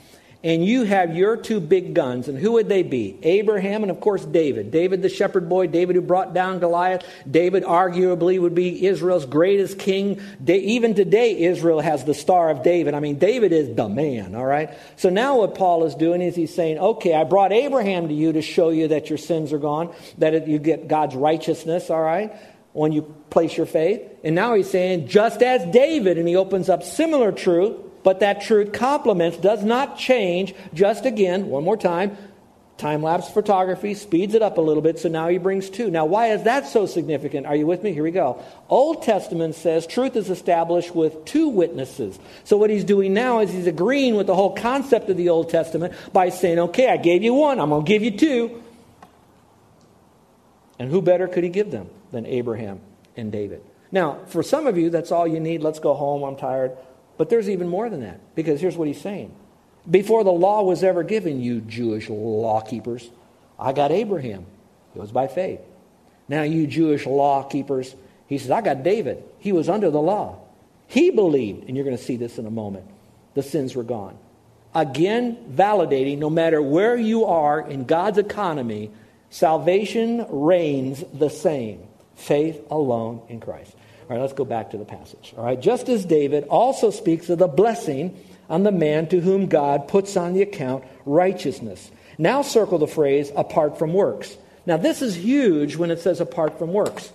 And 0.44 0.64
you 0.64 0.84
have 0.84 1.16
your 1.16 1.36
two 1.36 1.58
big 1.58 1.94
guns, 1.94 2.28
and 2.28 2.38
who 2.38 2.52
would 2.52 2.68
they 2.68 2.84
be? 2.84 3.18
Abraham 3.24 3.82
and, 3.82 3.90
of 3.90 4.00
course, 4.00 4.24
David. 4.24 4.70
David, 4.70 5.02
the 5.02 5.08
shepherd 5.08 5.48
boy, 5.48 5.66
David 5.66 5.96
who 5.96 6.02
brought 6.02 6.32
down 6.32 6.60
Goliath. 6.60 7.04
David, 7.28 7.64
arguably, 7.64 8.40
would 8.40 8.54
be 8.54 8.86
Israel's 8.86 9.26
greatest 9.26 9.80
king. 9.80 10.20
even 10.46 10.94
today, 10.94 11.40
Israel 11.40 11.80
has 11.80 12.04
the 12.04 12.14
Star 12.14 12.50
of 12.50 12.62
David. 12.62 12.94
I 12.94 13.00
mean, 13.00 13.18
David 13.18 13.52
is 13.52 13.74
the 13.74 13.88
man, 13.88 14.36
all 14.36 14.46
right? 14.46 14.70
So 14.94 15.10
now 15.10 15.38
what 15.38 15.56
Paul 15.56 15.84
is 15.84 15.96
doing 15.96 16.22
is 16.22 16.36
he's 16.36 16.54
saying, 16.54 16.78
okay, 16.78 17.14
I 17.14 17.24
brought 17.24 17.52
Abraham 17.52 18.06
to 18.06 18.14
you 18.14 18.34
to 18.34 18.42
show 18.42 18.70
you 18.70 18.88
that 18.88 19.10
your 19.10 19.18
sins 19.18 19.52
are 19.52 19.58
gone, 19.58 19.92
that 20.18 20.46
you 20.46 20.60
get 20.60 20.86
God's 20.86 21.16
righteousness, 21.16 21.90
all 21.90 22.00
right? 22.00 22.32
When 22.74 22.92
you 22.92 23.02
place 23.30 23.56
your 23.56 23.66
faith. 23.66 24.02
And 24.22 24.36
now 24.36 24.54
he's 24.54 24.70
saying, 24.70 25.08
just 25.08 25.42
as 25.42 25.64
David, 25.72 26.16
and 26.16 26.28
he 26.28 26.36
opens 26.36 26.68
up 26.68 26.84
similar 26.84 27.32
truth 27.32 27.76
but 28.02 28.20
that 28.20 28.42
truth 28.42 28.72
complements, 28.72 29.36
does 29.38 29.64
not 29.64 29.98
change. 29.98 30.54
Just 30.74 31.04
again, 31.04 31.48
one 31.48 31.64
more 31.64 31.76
time, 31.76 32.16
time 32.78 33.02
lapse 33.02 33.28
photography 33.28 33.94
speeds 33.94 34.34
it 34.34 34.42
up 34.42 34.56
a 34.56 34.60
little 34.60 34.82
bit, 34.82 34.98
so 34.98 35.08
now 35.08 35.28
he 35.28 35.38
brings 35.38 35.68
two. 35.68 35.90
Now, 35.90 36.06
why 36.06 36.28
is 36.28 36.44
that 36.44 36.66
so 36.66 36.86
significant? 36.86 37.46
Are 37.46 37.56
you 37.56 37.66
with 37.66 37.82
me? 37.82 37.92
Here 37.92 38.02
we 38.02 38.10
go. 38.10 38.42
Old 38.68 39.02
Testament 39.02 39.56
says 39.56 39.86
truth 39.86 40.16
is 40.16 40.30
established 40.30 40.94
with 40.94 41.24
two 41.24 41.48
witnesses. 41.48 42.18
So, 42.44 42.56
what 42.56 42.70
he's 42.70 42.84
doing 42.84 43.14
now 43.14 43.40
is 43.40 43.50
he's 43.50 43.66
agreeing 43.66 44.14
with 44.14 44.26
the 44.26 44.34
whole 44.34 44.54
concept 44.54 45.10
of 45.10 45.16
the 45.16 45.28
Old 45.28 45.50
Testament 45.50 45.94
by 46.12 46.30
saying, 46.30 46.58
okay, 46.58 46.88
I 46.88 46.96
gave 46.96 47.22
you 47.22 47.34
one, 47.34 47.60
I'm 47.60 47.70
going 47.70 47.84
to 47.84 47.88
give 47.88 48.02
you 48.02 48.16
two. 48.16 48.62
And 50.78 50.90
who 50.90 51.02
better 51.02 51.26
could 51.26 51.44
he 51.44 51.50
give 51.50 51.70
them 51.70 51.90
than 52.12 52.24
Abraham 52.26 52.80
and 53.16 53.32
David? 53.32 53.62
Now, 53.90 54.24
for 54.26 54.42
some 54.42 54.66
of 54.66 54.76
you, 54.76 54.90
that's 54.90 55.10
all 55.10 55.26
you 55.26 55.40
need. 55.40 55.62
Let's 55.62 55.80
go 55.80 55.94
home. 55.94 56.22
I'm 56.22 56.36
tired. 56.36 56.76
But 57.18 57.28
there's 57.28 57.50
even 57.50 57.68
more 57.68 57.90
than 57.90 58.00
that, 58.00 58.20
because 58.34 58.60
here's 58.60 58.76
what 58.76 58.88
he's 58.88 59.00
saying. 59.00 59.34
Before 59.90 60.24
the 60.24 60.32
law 60.32 60.62
was 60.62 60.82
ever 60.82 61.02
given, 61.02 61.42
you 61.42 61.60
Jewish 61.60 62.08
law 62.08 62.60
keepers, 62.62 63.10
I 63.58 63.72
got 63.72 63.90
Abraham. 63.90 64.46
It 64.94 65.00
was 65.00 65.12
by 65.12 65.26
faith. 65.26 65.60
Now, 66.28 66.42
you 66.42 66.66
Jewish 66.66 67.06
law 67.06 67.42
keepers, 67.42 67.94
He 68.28 68.38
says, 68.38 68.50
I 68.50 68.60
got 68.60 68.82
David. 68.82 69.24
He 69.38 69.52
was 69.52 69.68
under 69.68 69.90
the 69.90 70.00
law. 70.00 70.38
He 70.86 71.10
believed, 71.10 71.66
and 71.66 71.76
you're 71.76 71.84
going 71.84 71.96
to 71.96 72.02
see 72.02 72.16
this 72.16 72.38
in 72.38 72.46
a 72.46 72.50
moment. 72.50 72.86
The 73.34 73.42
sins 73.42 73.74
were 73.74 73.82
gone. 73.82 74.16
Again, 74.74 75.36
validating 75.54 76.18
no 76.18 76.30
matter 76.30 76.60
where 76.60 76.96
you 76.96 77.24
are 77.24 77.60
in 77.60 77.84
God's 77.84 78.18
economy, 78.18 78.90
salvation 79.30 80.26
reigns 80.28 81.02
the 81.12 81.30
same. 81.30 81.82
Faith 82.14 82.60
alone 82.70 83.22
in 83.28 83.40
Christ. 83.40 83.74
All 84.08 84.16
right, 84.16 84.22
let's 84.22 84.32
go 84.32 84.44
back 84.44 84.70
to 84.70 84.78
the 84.78 84.84
passage. 84.86 85.34
All 85.36 85.44
right, 85.44 85.60
just 85.60 85.88
as 85.88 86.04
David 86.04 86.44
also 86.44 86.90
speaks 86.90 87.28
of 87.28 87.38
the 87.38 87.46
blessing 87.46 88.18
on 88.48 88.62
the 88.62 88.72
man 88.72 89.06
to 89.08 89.20
whom 89.20 89.46
God 89.46 89.86
puts 89.86 90.16
on 90.16 90.32
the 90.32 90.40
account 90.40 90.84
righteousness. 91.04 91.90
Now 92.16 92.42
circle 92.42 92.78
the 92.78 92.86
phrase 92.86 93.30
apart 93.36 93.78
from 93.78 93.92
works. 93.92 94.36
Now, 94.64 94.76
this 94.76 95.00
is 95.00 95.16
huge 95.16 95.76
when 95.76 95.90
it 95.90 96.00
says 96.00 96.20
apart 96.20 96.58
from 96.58 96.74
works. 96.74 97.10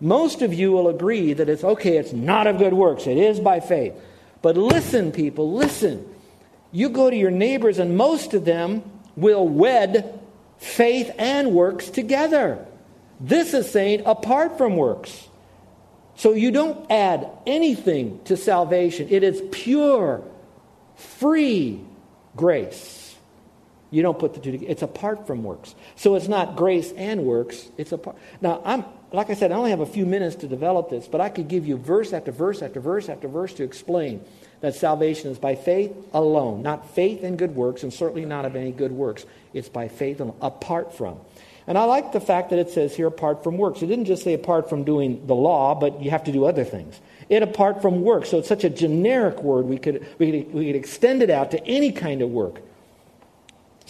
Most 0.00 0.42
of 0.42 0.52
you 0.52 0.72
will 0.72 0.88
agree 0.88 1.32
that 1.32 1.48
it's 1.48 1.64
okay, 1.64 1.96
it's 1.96 2.12
not 2.12 2.46
of 2.46 2.58
good 2.58 2.74
works, 2.74 3.06
it 3.06 3.16
is 3.16 3.40
by 3.40 3.60
faith. 3.60 3.94
But 4.42 4.56
listen, 4.56 5.12
people, 5.12 5.52
listen. 5.52 6.06
You 6.72 6.88
go 6.88 7.08
to 7.10 7.16
your 7.16 7.30
neighbors, 7.30 7.78
and 7.78 7.96
most 7.96 8.34
of 8.34 8.44
them 8.44 8.82
will 9.16 9.46
wed 9.46 10.20
faith 10.58 11.10
and 11.18 11.52
works 11.52 11.90
together. 11.90 12.66
This 13.18 13.54
is 13.54 13.70
saying 13.70 14.02
apart 14.06 14.58
from 14.58 14.76
works. 14.76 15.28
So 16.20 16.34
you 16.34 16.50
don't 16.50 16.84
add 16.90 17.30
anything 17.46 18.20
to 18.24 18.36
salvation, 18.36 19.08
it 19.08 19.22
is 19.22 19.42
pure, 19.52 20.22
free 20.94 21.82
grace. 22.36 23.16
You 23.90 24.02
don't 24.02 24.18
put 24.18 24.34
the 24.34 24.40
two 24.40 24.52
together. 24.52 24.70
It's 24.70 24.82
apart 24.82 25.26
from 25.26 25.42
works. 25.42 25.74
So 25.96 26.16
it's 26.16 26.28
not 26.28 26.56
grace 26.56 26.92
and 26.92 27.24
works. 27.24 27.66
It's 27.78 27.92
apart. 27.92 28.16
Now, 28.42 28.60
I'm 28.66 28.84
like 29.12 29.30
I 29.30 29.34
said, 29.34 29.50
I 29.50 29.54
only 29.54 29.70
have 29.70 29.80
a 29.80 29.86
few 29.86 30.04
minutes 30.04 30.36
to 30.36 30.46
develop 30.46 30.90
this, 30.90 31.08
but 31.08 31.22
I 31.22 31.30
could 31.30 31.48
give 31.48 31.66
you 31.66 31.78
verse 31.78 32.12
after 32.12 32.32
verse 32.32 32.60
after 32.60 32.80
verse 32.80 33.08
after 33.08 33.26
verse 33.26 33.54
to 33.54 33.64
explain 33.64 34.22
that 34.60 34.74
salvation 34.74 35.30
is 35.30 35.38
by 35.38 35.54
faith 35.54 35.90
alone, 36.12 36.62
not 36.62 36.90
faith 36.90 37.24
in 37.24 37.38
good 37.38 37.56
works, 37.56 37.82
and 37.82 37.94
certainly 37.94 38.26
not 38.26 38.44
of 38.44 38.56
any 38.56 38.72
good 38.72 38.92
works. 38.92 39.24
It's 39.54 39.70
by 39.70 39.88
faith 39.88 40.20
alone, 40.20 40.36
apart 40.42 40.94
from. 40.94 41.18
And 41.66 41.76
I 41.76 41.84
like 41.84 42.12
the 42.12 42.20
fact 42.20 42.50
that 42.50 42.58
it 42.58 42.70
says 42.70 42.96
here 42.96 43.06
apart 43.06 43.44
from 43.44 43.58
works. 43.58 43.82
It 43.82 43.86
didn't 43.86 44.06
just 44.06 44.24
say 44.24 44.34
apart 44.34 44.68
from 44.68 44.84
doing 44.84 45.26
the 45.26 45.34
law, 45.34 45.74
but 45.74 46.02
you 46.02 46.10
have 46.10 46.24
to 46.24 46.32
do 46.32 46.44
other 46.44 46.64
things. 46.64 47.00
It 47.28 47.42
apart 47.42 47.80
from 47.80 48.02
work. 48.02 48.26
So 48.26 48.38
it's 48.38 48.48
such 48.48 48.64
a 48.64 48.70
generic 48.70 49.42
word, 49.42 49.66
we 49.66 49.78
could, 49.78 50.06
we 50.18 50.32
could, 50.32 50.54
we 50.54 50.66
could 50.66 50.76
extend 50.76 51.22
it 51.22 51.30
out 51.30 51.52
to 51.52 51.64
any 51.66 51.92
kind 51.92 52.22
of 52.22 52.30
work. 52.30 52.60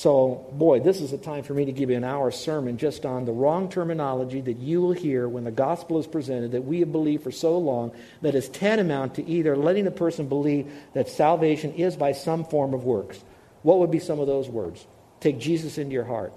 So, 0.01 0.47
boy, 0.53 0.81
this 0.81 1.03
is 1.03 1.13
a 1.13 1.19
time 1.19 1.43
for 1.43 1.53
me 1.53 1.67
to 1.67 1.73
give 1.73 1.91
you 1.91 1.97
an 1.99 2.05
hour 2.05 2.31
sermon 2.31 2.79
just 2.79 3.05
on 3.05 3.27
the 3.27 3.33
wrong 3.33 3.69
terminology 3.69 4.41
that 4.41 4.57
you 4.57 4.81
will 4.81 4.93
hear 4.93 5.29
when 5.29 5.45
the 5.45 5.51
gospel 5.51 5.99
is 5.99 6.07
presented 6.07 6.53
that 6.53 6.65
we 6.65 6.81
have 6.81 6.91
believed 6.91 7.23
for 7.23 7.31
so 7.31 7.59
long 7.59 7.93
that 8.23 8.35
is 8.35 8.49
tantamount 8.49 9.17
to 9.17 9.29
either 9.29 9.55
letting 9.55 9.87
a 9.87 9.91
person 9.91 10.27
believe 10.27 10.73
that 10.95 11.11
salvation 11.11 11.75
is 11.75 11.97
by 11.97 12.13
some 12.13 12.47
form 12.47 12.73
of 12.73 12.85
works. 12.85 13.23
What 13.63 13.79
would 13.81 13.91
be 13.91 13.99
some 13.99 14.21
of 14.21 14.27
those 14.27 14.49
words? 14.49 14.87
Take 15.21 15.39
Jesus 15.39 15.77
into 15.77 15.93
your 15.93 16.05
heart. 16.05 16.33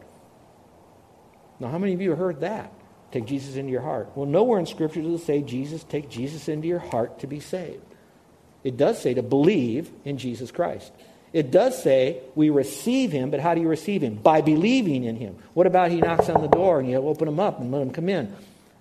Now, 1.59 1.69
how 1.69 1.77
many 1.77 1.93
of 1.93 2.01
you 2.01 2.09
have 2.11 2.19
heard 2.19 2.41
that? 2.41 2.71
Take 3.11 3.25
Jesus 3.25 3.55
into 3.55 3.71
your 3.71 3.81
heart. 3.81 4.09
Well, 4.15 4.25
nowhere 4.25 4.59
in 4.59 4.65
Scripture 4.65 5.01
does 5.01 5.21
it 5.21 5.25
say 5.25 5.41
Jesus, 5.41 5.83
take 5.83 6.09
Jesus 6.09 6.49
into 6.49 6.67
your 6.67 6.79
heart 6.79 7.19
to 7.19 7.27
be 7.27 7.39
saved. 7.39 7.83
It 8.63 8.77
does 8.77 9.01
say 9.01 9.13
to 9.13 9.21
believe 9.21 9.91
in 10.03 10.17
Jesus 10.17 10.51
Christ. 10.51 10.91
It 11.31 11.51
does 11.51 11.81
say 11.81 12.21
we 12.35 12.49
receive 12.49 13.11
him, 13.11 13.31
but 13.31 13.39
how 13.39 13.55
do 13.55 13.61
you 13.61 13.67
receive 13.67 14.01
him? 14.01 14.15
By 14.15 14.41
believing 14.41 15.03
in 15.03 15.15
him. 15.15 15.35
What 15.53 15.67
about 15.67 15.91
he 15.91 15.99
knocks 15.99 16.29
on 16.29 16.41
the 16.41 16.47
door 16.47 16.79
and 16.79 16.89
you 16.89 16.97
open 16.97 17.27
him 17.27 17.39
up 17.39 17.59
and 17.59 17.71
let 17.71 17.81
him 17.81 17.91
come 17.91 18.09
in? 18.09 18.33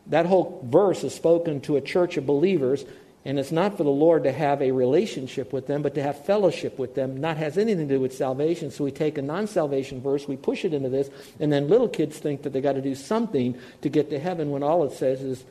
That 0.09 0.26
whole 0.26 0.67
verse 0.71 1.05
is 1.05 1.14
spoken 1.14 1.61
to 1.62 1.76
a 1.76 1.81
church 1.81 2.17
of 2.17 2.26
believers 2.26 2.85
and 3.25 3.38
it's 3.38 3.52
not 3.52 3.76
for 3.76 3.85
the 3.85 3.91
Lord 3.91 4.25
to 4.25 4.33
have 4.33 4.61
a 4.61 4.73
relationship 4.73 5.52
with 5.52 5.69
them, 5.69 5.83
but 5.83 5.95
to 5.95 6.02
have 6.02 6.25
fellowship 6.25 6.79
with 6.79 6.97
them. 6.97 7.21
Not 7.21 7.37
has 7.37 7.57
anything 7.57 7.87
to 7.87 7.95
do 7.95 8.00
with 8.00 8.14
salvation. 8.14 8.73
So 8.73 8.83
we 8.83 8.91
take 8.91 9.17
a 9.17 9.23
non 9.23 9.47
salvation 9.47 10.00
verse, 10.00 10.26
we 10.26 10.37
push 10.37 10.64
it 10.64 10.75
into 10.75 10.88
this, 10.88 11.09
and 11.38 11.52
then 11.52 11.69
little 11.69 11.88
kids 11.88 12.19
think 12.19 12.43
that 12.43 12.52
they 12.52 12.61
got 12.61 12.73
to 12.73 12.83
do 12.83 12.97
something 12.97 13.57
to 13.83 13.88
get 13.88 14.11
to 14.11 14.19
heaven 14.19 14.50
when 14.50 14.64
all 14.64 14.85
it 14.85 14.93
says 14.93 15.23
is 15.23 15.45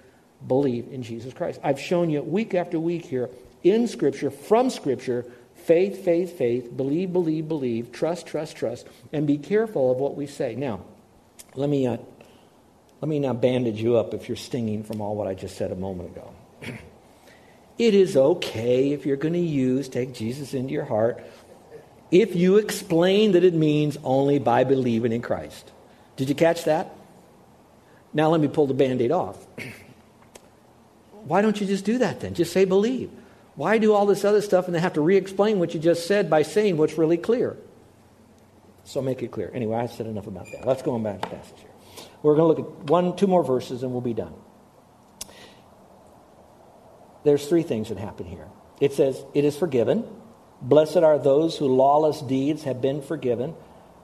believe 0.46 0.88
in 0.92 1.01
Jesus 1.01 1.34
Christ. 1.34 1.62
I've 1.63 1.80
shown 1.80 2.10
you 2.10 2.22
week 2.22 2.54
after 2.54 2.80
week 2.80 3.06
here 3.06 3.30
in 3.63 3.88
Scripture, 3.88 4.32
from 4.32 4.70
Scripture, 4.70 5.25
faith, 5.56 6.04
faith, 6.04 6.38
faith, 6.38 6.75
believe, 6.75 7.13
believe, 7.13 7.48
believe, 7.48 7.94
trust, 7.94 8.28
trust, 8.28 8.58
trust, 8.58 8.86
and 9.13 9.25
be 9.25 9.38
careful 9.38 9.92
of 9.92 9.98
what 9.98 10.16
we 10.18 10.28
say. 10.28 10.56
Now, 10.56 10.82
let 11.56 11.70
me, 11.70 11.88
uh, 11.88 11.98
let 13.00 13.08
me 13.08 13.20
now 13.20 13.34
bandage 13.34 13.82
you 13.82 13.96
up 13.96 14.13
if 14.13 14.28
you're 14.28 14.36
stinging 14.36 14.84
from 14.84 15.00
all 15.00 15.16
what 15.16 15.28
I 15.28 15.36
just 15.36 15.56
said 15.56 15.72
a 15.72 15.75
moment 15.75 16.18
ago. 16.18 16.34
It 17.78 17.94
is 17.94 18.16
okay 18.16 18.92
if 18.92 19.06
you're 19.06 19.18
going 19.18 19.34
to 19.34 19.40
use 19.40 19.90
take 19.90 20.13
Jesus 20.13 20.54
into 20.54 20.74
your 20.74 20.86
heart 20.86 21.24
if 22.12 22.36
you 22.36 22.58
explain 22.58 23.32
that 23.32 23.44
it 23.44 23.54
means 23.54 23.98
only 24.04 24.38
by 24.38 24.66
believing 24.66 25.13
in 25.13 25.22
Christ. 25.22 25.72
Did 26.18 26.28
you 26.28 26.36
catch 26.36 26.66
that? 26.66 26.94
Now 28.13 28.30
let 28.30 28.42
me 28.42 28.50
pull 28.50 28.68
the 28.68 28.74
band 28.74 29.01
aid 29.01 29.12
off. 29.12 29.38
Why 31.24 31.42
don't 31.42 31.60
you 31.60 31.66
just 31.66 31.86
do 31.86 32.00
that 32.00 32.20
then? 32.20 32.34
Just 32.34 32.51
say 32.51 32.66
believe. 32.66 33.10
Why 33.56 33.78
do 33.78 33.94
all 33.94 34.06
this 34.06 34.25
other 34.25 34.42
stuff 34.42 34.66
and 34.66 34.75
then 34.75 34.82
have 34.82 34.94
to 34.94 35.01
re 35.01 35.16
explain 35.16 35.60
what 35.60 35.74
you 35.74 35.80
just 35.80 36.08
said 36.08 36.30
by 36.30 36.42
saying 36.42 36.78
what's 36.78 36.98
really 36.98 37.18
clear? 37.18 37.58
So 38.84 39.01
make 39.01 39.22
it 39.22 39.32
clear. 39.32 39.51
Anyway, 39.54 39.78
I've 39.78 39.92
said 39.92 40.08
enough 40.08 40.28
about 40.28 40.46
that. 40.51 40.68
Let's 40.68 40.82
go 40.82 40.94
on 40.94 41.04
back 41.04 41.22
to 41.22 41.30
the 41.30 41.36
passage 41.36 41.60
here. 41.60 42.08
We're 42.24 42.36
going 42.36 42.56
to 42.56 42.62
look 42.62 42.72
at 42.72 42.90
one, 42.90 43.16
two 43.16 43.28
more 43.28 43.44
verses 43.44 43.84
and 43.84 43.92
we'll 43.92 44.01
be 44.01 44.13
done 44.13 44.34
there's 47.24 47.48
three 47.48 47.63
things 47.63 47.90
that 47.90 47.98
happen 47.98 48.25
here. 48.25 48.48
It 48.80 48.94
says, 48.94 49.24
It 49.34 49.46
is 49.46 49.58
forgiven. 49.58 50.06
Blessed 50.62 50.98
are 50.98 51.18
those 51.18 51.58
whose 51.58 51.70
lawless 51.70 52.22
deeds 52.22 52.63
have 52.63 52.82
been 52.82 53.01
forgiven. 53.01 53.56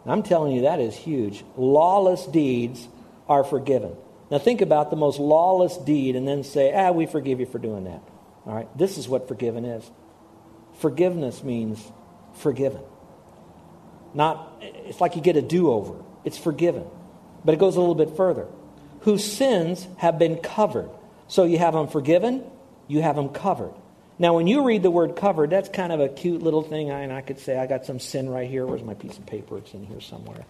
I'm 0.07 0.23
telling 0.23 0.53
you, 0.53 0.61
that 0.61 0.79
is 0.79 0.95
huge. 0.95 1.43
Lawless 1.57 2.25
deeds 2.25 2.87
are 3.27 3.43
forgiven. 3.43 3.95
Now, 4.31 4.39
think 4.39 4.61
about 4.61 4.89
the 4.89 4.95
most 4.95 5.19
lawless 5.19 5.77
deed 5.77 6.15
and 6.15 6.27
then 6.27 6.43
say, 6.43 6.73
Ah, 6.73 6.91
we 6.91 7.05
forgive 7.05 7.39
you 7.39 7.45
for 7.45 7.59
doing 7.59 7.83
that. 7.85 8.01
All 8.45 8.55
right? 8.55 8.77
This 8.77 8.97
is 8.97 9.07
what 9.07 9.27
forgiven 9.27 9.65
is. 9.65 9.89
Forgiveness 10.79 11.43
means 11.43 11.83
forgiven. 12.35 12.81
Not, 14.13 14.61
it's 14.61 15.01
like 15.01 15.15
you 15.15 15.21
get 15.21 15.35
a 15.35 15.41
do 15.41 15.71
over. 15.71 15.95
It's 16.23 16.37
forgiven. 16.37 16.85
But 17.43 17.53
it 17.53 17.59
goes 17.59 17.75
a 17.75 17.79
little 17.79 17.95
bit 17.95 18.15
further. 18.15 18.47
Whose 19.01 19.23
sins 19.23 19.87
have 19.97 20.17
been 20.17 20.37
covered. 20.37 20.89
So 21.27 21.43
you 21.43 21.57
have 21.57 21.73
them 21.73 21.87
forgiven, 21.87 22.43
you 22.87 23.01
have 23.01 23.15
them 23.15 23.29
covered. 23.29 23.73
Now, 24.19 24.35
when 24.35 24.47
you 24.47 24.63
read 24.63 24.81
the 24.81 24.89
word 24.89 25.15
covered, 25.15 25.51
that's 25.51 25.69
kind 25.69 25.91
of 25.91 25.99
a 25.99 26.09
cute 26.09 26.41
little 26.41 26.63
thing. 26.63 26.91
I, 26.91 27.01
and 27.01 27.13
I 27.13 27.21
could 27.21 27.39
say, 27.39 27.57
I 27.57 27.67
got 27.67 27.85
some 27.85 27.99
sin 27.99 28.29
right 28.29 28.49
here. 28.49 28.65
Where's 28.65 28.81
my 28.81 28.95
piece 28.95 29.17
of 29.17 29.25
paper? 29.27 29.57
It's 29.59 29.73
in 29.73 29.85
here 29.85 30.01
somewhere. 30.01 30.43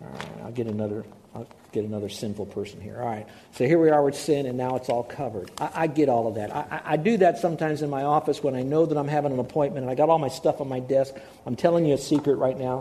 All 0.00 0.08
right, 0.08 0.28
I'll 0.44 0.52
get 0.52 0.66
another. 0.66 1.04
I'll 1.34 1.46
get 1.72 1.84
another 1.84 2.08
sinful 2.08 2.46
person 2.46 2.80
here. 2.80 2.96
All 2.98 3.06
right. 3.06 3.26
So 3.52 3.66
here 3.66 3.78
we 3.78 3.90
are 3.90 4.02
with 4.02 4.16
sin, 4.16 4.46
and 4.46 4.56
now 4.56 4.76
it's 4.76 4.88
all 4.88 5.02
covered. 5.02 5.50
I, 5.60 5.70
I 5.74 5.86
get 5.86 6.08
all 6.08 6.26
of 6.26 6.36
that. 6.36 6.54
I, 6.54 6.80
I, 6.84 6.96
do 6.96 7.18
that 7.18 7.38
sometimes 7.38 7.82
in 7.82 7.90
my 7.90 8.04
office 8.04 8.42
when 8.42 8.54
I 8.54 8.62
know 8.62 8.86
that 8.86 8.96
I'm 8.96 9.08
having 9.08 9.32
an 9.32 9.38
appointment 9.38 9.84
and 9.84 9.90
I 9.90 9.94
got 9.94 10.08
all 10.08 10.18
my 10.18 10.28
stuff 10.28 10.62
on 10.62 10.68
my 10.68 10.80
desk. 10.80 11.14
I'm 11.44 11.56
telling 11.56 11.84
you 11.84 11.94
a 11.94 11.98
secret 11.98 12.36
right 12.36 12.58
now. 12.58 12.80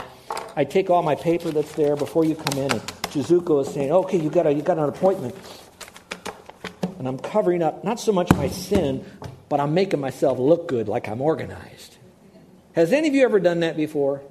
I 0.55 0.63
take 0.63 0.89
all 0.89 1.03
my 1.03 1.15
paper 1.15 1.51
that's 1.51 1.73
there 1.73 1.97
before 1.97 2.23
you 2.23 2.35
come 2.35 2.57
in, 2.57 2.71
and 2.71 2.81
Jizuko 3.11 3.61
is 3.61 3.73
saying, 3.73 3.91
"Okay, 3.91 4.17
you 4.17 4.29
got 4.29 4.47
a, 4.47 4.53
you 4.53 4.61
got 4.61 4.77
an 4.77 4.87
appointment." 4.87 5.35
And 6.97 7.07
I'm 7.07 7.19
covering 7.19 7.61
up 7.61 7.83
not 7.83 7.99
so 7.99 8.11
much 8.11 8.31
my 8.33 8.47
sin, 8.47 9.05
but 9.49 9.59
I'm 9.59 9.73
making 9.73 9.99
myself 9.99 10.39
look 10.39 10.67
good 10.67 10.87
like 10.87 11.07
I'm 11.07 11.21
organized. 11.21 11.97
Has 12.73 12.91
any 12.91 13.07
of 13.07 13.15
you 13.15 13.23
ever 13.23 13.39
done 13.39 13.61
that 13.61 13.77
before? 13.77 14.21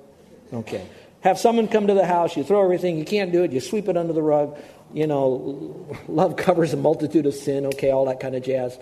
Okay. 0.53 0.87
Have 1.21 1.39
someone 1.39 1.69
come 1.69 1.87
to 1.87 1.95
the 1.95 2.05
house, 2.05 2.37
you 2.37 2.45
throw 2.45 2.63
everything, 2.63 2.99
you 2.99 3.05
can't 3.05 3.33
do 3.33 3.45
it, 3.45 3.53
you 3.53 3.61
sweep 3.61 3.89
it 3.89 3.97
under 3.97 4.13
the 4.13 4.23
rug. 4.23 4.59
You 4.93 5.07
know, 5.07 5.87
love 6.09 6.37
covers 6.37 6.73
a 6.73 6.77
multitude 6.77 7.27
of 7.27 7.35
sin, 7.35 7.67
okay, 7.67 7.91
all 7.91 8.07
that 8.07 8.21
kind 8.21 8.35
of 8.35 8.43
jazz. 8.43 8.79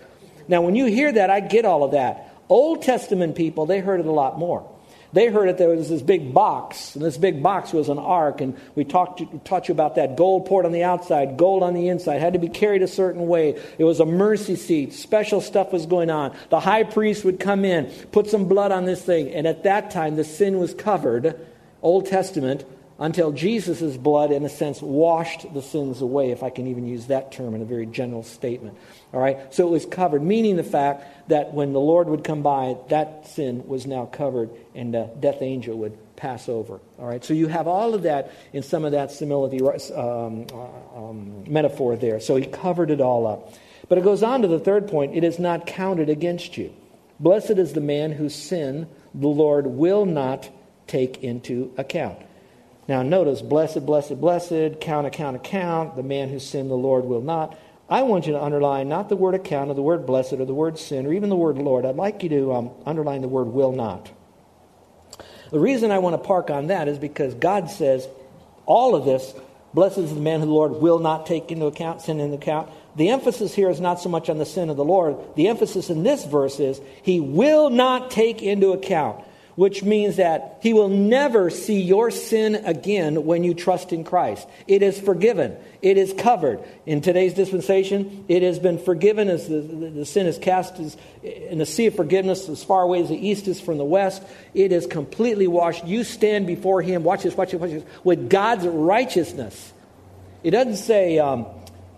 Now, 0.49 0.62
when 0.62 0.75
you 0.75 0.87
hear 0.87 1.12
that, 1.12 1.31
I 1.31 1.41
get 1.41 1.65
all 1.65 1.85
of 1.85 1.93
that. 1.93 2.35
Old 2.49 2.83
Testament 2.83 3.37
people, 3.37 3.67
they 3.67 3.79
heard 3.79 4.01
it 4.01 4.07
a 4.07 4.12
lot 4.12 4.39
more. 4.39 4.69
They 5.12 5.26
heard 5.26 5.49
it 5.49 5.59
there 5.59 5.69
was 5.69 5.90
this 5.90 6.00
big 6.00 6.33
box, 6.33 6.95
and 6.95 7.04
this 7.04 7.19
big 7.19 7.42
box 7.42 7.73
was 7.73 7.90
an 7.90 7.99
ark, 7.99 8.40
and 8.40 8.57
we 8.75 8.85
talked 8.85 9.19
to, 9.19 9.40
taught 9.45 9.69
you 9.69 9.73
about 9.73 9.97
that. 9.97 10.16
Gold 10.16 10.47
poured 10.47 10.64
on 10.64 10.73
the 10.73 10.85
outside, 10.85 11.37
gold 11.37 11.62
on 11.62 11.75
the 11.75 11.88
inside, 11.88 12.21
had 12.21 12.33
to 12.33 12.38
be 12.38 12.49
carried 12.49 12.83
a 12.83 12.88
certain 12.88 13.28
way. 13.28 13.61
It 13.76 13.85
was 13.85 14.00
a 14.00 14.07
mercy 14.07 14.57
seat. 14.57 14.95
Special 14.95 15.42
stuff 15.42 15.71
was 15.71 15.85
going 15.85 16.09
on. 16.09 16.35
The 16.49 16.61
high 16.61 16.85
priest 16.85 17.25
would 17.25 17.38
come 17.38 17.64
in, 17.64 17.87
put 18.11 18.28
some 18.28 18.47
blood 18.47 18.73
on 18.73 18.87
this 18.87 19.02
thing, 19.02 19.31
and 19.33 19.47
at 19.47 19.64
that 19.64 19.90
time 19.90 20.16
the 20.16 20.25
sin 20.25 20.59
was 20.59 20.73
covered, 20.73 21.38
Old 21.83 22.07
Testament, 22.07 22.64
until 22.99 23.33
Jesus' 23.33 23.97
blood, 23.97 24.31
in 24.31 24.45
a 24.45 24.49
sense, 24.49 24.81
washed 24.81 25.53
the 25.53 25.63
sins 25.63 26.01
away, 26.01 26.31
if 26.31 26.43
I 26.43 26.51
can 26.51 26.67
even 26.67 26.87
use 26.87 27.07
that 27.07 27.33
term 27.33 27.55
in 27.55 27.63
a 27.63 27.65
very 27.65 27.87
general 27.87 28.23
statement. 28.23 28.77
All 29.13 29.21
right? 29.21 29.53
So 29.53 29.67
it 29.67 29.71
was 29.71 29.87
covered, 29.87 30.23
meaning 30.23 30.57
the 30.57 30.63
fact 30.63 31.29
that 31.29 31.53
when 31.53 31.73
the 31.73 31.81
Lord 31.81 32.09
would 32.09 32.25
come 32.25 32.43
by, 32.43 32.77
that 32.89 33.27
sin 33.27 33.67
was 33.67 33.87
now 33.87 34.07
covered 34.07 34.51
and 34.75 34.95
the 34.95 35.11
death 35.19 35.43
angel 35.43 35.79
would 35.79 36.17
pass 36.17 36.49
over. 36.49 36.81
All 36.99 37.07
right? 37.07 37.25
So 37.25 37.35
you 37.35 37.49
have 37.49 37.67
all 37.67 37.95
of 37.95 38.03
that 38.03 38.33
in 38.53 38.63
some 38.63 38.85
of 38.85 38.93
that 38.93 39.11
simility 39.11 39.61
um, 39.61 40.47
uh, 40.53 40.99
um, 40.99 41.45
metaphor 41.51 41.97
there. 41.97 42.21
So 42.21 42.37
he 42.37 42.47
covered 42.47 42.91
it 42.91 43.01
all 43.01 43.27
up. 43.27 43.53
But 43.89 43.99
it 43.99 44.05
goes 44.05 44.23
on 44.23 44.43
to 44.43 44.49
the 44.49 44.61
third 44.61 44.89
point 44.89 45.17
it 45.17 45.25
is 45.25 45.39
not 45.39 45.67
counted 45.67 46.09
against 46.09 46.57
you. 46.57 46.73
Blessed 47.19 47.53
is 47.53 47.73
the 47.73 47.81
man 47.81 48.13
whose 48.13 48.35
sin 48.35 48.89
the 49.15 49.29
Lord 49.29 49.67
will 49.67 50.07
not 50.07 50.49
take 50.87 51.23
into 51.23 51.73
account. 51.77 52.19
Now, 52.89 53.03
notice 53.03 53.43
blessed, 53.43 53.87
blessed, 53.87 54.21
blessed, 54.21 54.81
count, 54.81 55.07
account, 55.07 55.37
account, 55.37 55.97
the 55.97 56.03
man 56.03 56.29
who 56.29 56.39
sinned 56.39 56.71
the 56.71 56.75
Lord 56.75 57.05
will 57.05 57.21
not. 57.21 57.57
I 57.89 58.03
want 58.03 58.27
you 58.27 58.33
to 58.33 58.43
underline 58.43 58.89
not 58.89 59.09
the 59.09 59.17
word 59.17 59.35
account 59.35 59.71
or 59.71 59.75
the 59.75 59.83
word 59.83 60.07
blessed 60.07 60.35
or 60.35 60.45
the 60.45 60.55
word 60.55 60.79
sin 60.79 61.07
or 61.07 61.12
even 61.12 61.29
the 61.29 61.37
word 61.37 61.59
Lord. 61.59 61.85
I'd 61.85 61.97
like 61.97 62.23
you 62.23 62.29
to 62.31 62.53
um, 62.55 62.71
underline 62.87 63.21
the 63.21 63.29
word 63.29 63.49
will 63.49 63.73
not. 63.73 64.11
The 65.51 65.61
reason 65.61 65.91
I 65.91 65.99
want 65.99 66.15
to 66.15 66.27
park 66.27 66.51
on 66.51 66.69
that 66.69 66.89
is 66.89 66.99
because 66.99 67.35
God 67.35 67.71
says 67.71 68.09
all 68.65 68.95
of 68.95 69.05
this, 69.05 69.35
blessed 69.75 69.99
is 69.99 70.15
the 70.15 70.21
man 70.21 70.41
who 70.41 70.47
the 70.47 70.53
Lord 70.53 70.73
will 70.73 70.99
not 70.99 71.27
take 71.27 71.53
into 71.53 71.67
account, 71.67 72.01
sin 72.01 72.19
into 72.19 72.37
account. 72.37 72.71
The 72.97 73.11
emphasis 73.11 73.55
here 73.55 73.69
is 73.69 73.81
not 73.81 74.01
so 74.01 74.09
much 74.09 74.31
on 74.31 74.39
the 74.39 74.47
sin 74.47 74.71
of 74.71 74.77
the 74.77 74.85
Lord. 74.85 75.17
The 75.37 75.49
emphasis 75.49 75.91
in 75.91 76.03
this 76.03 76.25
verse 76.25 76.59
is 76.59 76.81
he 77.03 77.21
will 77.21 77.69
not 77.69 78.11
take 78.11 78.43
into 78.43 78.73
account 78.73 79.23
which 79.55 79.83
means 79.83 80.17
that 80.17 80.59
He 80.63 80.73
will 80.73 80.89
never 80.89 81.51
see 81.51 81.81
your 81.81 82.11
sin 82.11 82.55
again 82.55 83.25
when 83.25 83.45
you 83.45 83.55
trust 83.55 83.93
in 83.93 84.05
Christ. 84.05 84.49
It 84.67 84.83
is 84.83 84.99
forgiven, 84.99 85.57
it 85.81 85.99
is 85.99 86.15
covered. 86.17 86.61
In 86.87 87.01
today's 87.01 87.35
dispensation, 87.35 88.25
it 88.29 88.43
has 88.43 88.59
been 88.59 88.79
forgiven 88.79 89.29
as 89.29 89.49
the, 89.49 89.61
the, 89.61 89.91
the 89.91 90.07
sin 90.07 90.27
is 90.27 90.39
cast 90.39 90.79
as, 90.79 90.97
in 91.23 91.59
the 91.59 91.67
sea 91.67 91.87
of 91.87 91.97
forgiveness 91.97 92.49
as 92.49 92.65
far 92.65 92.83
away 92.83 93.03
as 93.03 93.09
the 93.09 93.29
east 93.29 93.49
is 93.49 93.61
from 93.61 93.79
the 93.79 93.85
west. 93.85 94.23
It 94.55 94.73
is 94.73 94.87
completely 94.87 95.47
washed. 95.47 95.85
You 95.85 96.05
stand 96.05 96.47
before 96.47 96.83
Him, 96.83 97.05
watch 97.05 97.23
this, 97.23 97.37
watch 97.37 97.51
this, 97.51 97.61
watch 97.61 97.71
this, 97.71 97.85
with 98.05 98.31
God's 98.31 98.67
righteousness. 98.67 99.73
It 100.43 100.51
doesn't 100.51 100.77
say 100.77 101.19
um, 101.19 101.47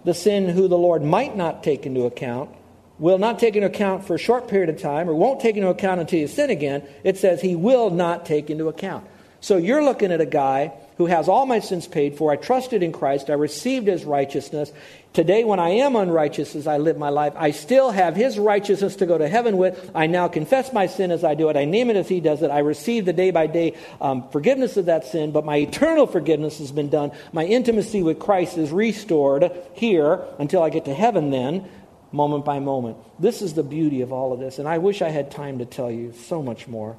the 0.05 0.15
sin 0.15 0.49
who 0.49 0.69
the 0.69 0.79
Lord 0.79 1.03
might 1.03 1.37
not 1.37 1.63
take 1.63 1.87
into 1.87 2.05
account 2.05 2.51
will 2.99 3.19
not 3.19 3.39
take 3.39 3.57
into 3.57 3.67
account 3.67 4.05
for 4.05 4.15
a 4.15 4.19
short 4.19 4.49
period 4.49 4.69
of 4.69 4.81
time 4.81 5.09
or 5.09 5.15
won't 5.15 5.41
take 5.41 5.57
into 5.57 5.69
account 5.69 6.01
until 6.01 6.19
you 6.19 6.29
sin 6.29 6.51
again, 6.51 6.83
it 7.03 7.19
says 7.19 7.41
he 7.41 7.57
will 7.57 7.91
not 7.91 8.25
take 8.25 8.51
into 8.51 8.69
account. 8.69 9.07
So 9.41 9.59
you're 9.59 9.85
looking 9.85 10.11
at 10.11 10.23
a 10.23 10.27
guy 10.27 10.73
who 10.97 11.05
has 11.05 11.29
all 11.29 11.45
my 11.45 11.59
sins 11.59 11.87
paid 11.87 12.17
for. 12.17 12.33
I 12.33 12.37
trusted 12.37 12.83
in 12.83 12.93
Christ. 12.93 13.29
I 13.29 13.35
received 13.35 13.89
his 13.89 14.05
righteousness. 14.05 14.73
Today, 15.13 15.45
when 15.45 15.59
I 15.59 15.71
am 15.71 15.97
unrighteous 15.97 16.57
as 16.57 16.67
I 16.67 16.79
live 16.79 16.97
my 16.97 17.11
life, 17.11 17.35
I 17.37 17.51
still 17.51 17.91
have 17.91 18.17
his 18.17 18.39
righteousness 18.39 18.97
to 18.97 19.07
go 19.07 19.19
to 19.19 19.29
heaven 19.29 19.59
with. 19.59 19.91
I 19.95 20.07
now 20.07 20.29
confess 20.29 20.73
my 20.73 20.87
sin 20.87 21.11
as 21.11 21.25
I 21.25 21.35
do 21.35 21.51
it. 21.51 21.57
I 21.57 21.67
name 21.67 21.91
it 21.91 21.97
as 21.97 22.09
he 22.09 22.21
does 22.21 22.43
it. 22.43 22.51
I 22.51 22.61
receive 22.61 23.05
the 23.05 23.13
day 23.13 23.33
by 23.33 23.47
day 23.47 23.77
um, 24.01 24.29
forgiveness 24.31 24.77
of 24.77 24.87
that 24.87 25.05
sin, 25.05 25.31
but 25.31 25.45
my 25.45 25.57
eternal 25.57 26.07
forgiveness 26.07 26.59
has 26.59 26.73
been 26.73 26.89
done. 26.89 27.13
My 27.33 27.45
intimacy 27.45 28.03
with 28.03 28.19
Christ 28.19 28.57
is 28.57 28.71
restored 28.71 29.53
here 29.75 30.25
until 30.39 30.63
I 30.63 30.71
get 30.71 30.87
to 30.87 30.95
heaven 30.95 31.31
then 31.31 31.69
moment 32.15 32.45
by 32.45 32.61
moment. 32.61 32.97
This 33.19 33.43
is 33.43 33.55
the 33.55 33.65
beauty 33.65 34.01
of 34.01 34.13
all 34.13 34.33
of 34.33 34.39
this. 34.39 34.59
And 34.59 34.69
I 34.69 34.79
wish 34.79 35.03
I 35.03 35.11
had 35.11 35.31
time 35.31 35.59
to 35.59 35.65
tell 35.65 35.91
you 35.91 36.13
so 36.13 36.43
much 36.43 36.69
more. 36.69 36.97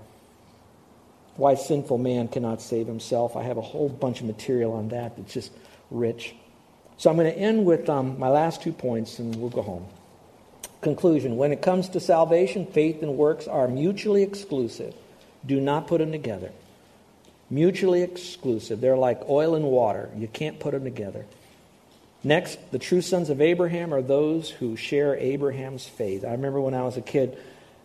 Why 1.37 1.55
sinful 1.55 1.97
man 1.97 2.27
cannot 2.27 2.61
save 2.61 2.85
himself. 2.85 3.35
I 3.35 3.43
have 3.43 3.57
a 3.57 3.61
whole 3.61 3.89
bunch 3.89 4.19
of 4.19 4.27
material 4.27 4.73
on 4.73 4.89
that 4.89 5.15
that's 5.15 5.33
just 5.33 5.51
rich. 5.89 6.35
So 6.97 7.09
I'm 7.09 7.15
going 7.15 7.31
to 7.31 7.37
end 7.37 7.65
with 7.65 7.89
um, 7.89 8.19
my 8.19 8.29
last 8.29 8.61
two 8.61 8.73
points 8.73 9.19
and 9.19 9.35
we'll 9.35 9.49
go 9.49 9.61
home. 9.61 9.85
Conclusion 10.81 11.37
When 11.37 11.51
it 11.51 11.61
comes 11.61 11.89
to 11.89 11.99
salvation, 11.99 12.65
faith 12.67 13.01
and 13.01 13.17
works 13.17 13.47
are 13.47 13.67
mutually 13.67 14.21
exclusive. 14.21 14.93
Do 15.45 15.59
not 15.61 15.87
put 15.87 15.99
them 15.99 16.11
together. 16.11 16.51
Mutually 17.49 18.01
exclusive. 18.01 18.81
They're 18.81 18.97
like 18.97 19.29
oil 19.29 19.55
and 19.55 19.65
water. 19.65 20.09
You 20.15 20.27
can't 20.27 20.59
put 20.59 20.71
them 20.71 20.83
together. 20.83 21.25
Next, 22.25 22.57
the 22.71 22.79
true 22.79 23.01
sons 23.01 23.29
of 23.29 23.39
Abraham 23.39 23.93
are 23.93 24.01
those 24.01 24.49
who 24.49 24.75
share 24.75 25.15
Abraham's 25.15 25.85
faith. 25.85 26.25
I 26.25 26.31
remember 26.31 26.59
when 26.59 26.73
I 26.73 26.81
was 26.81 26.97
a 26.97 27.01
kid, 27.01 27.37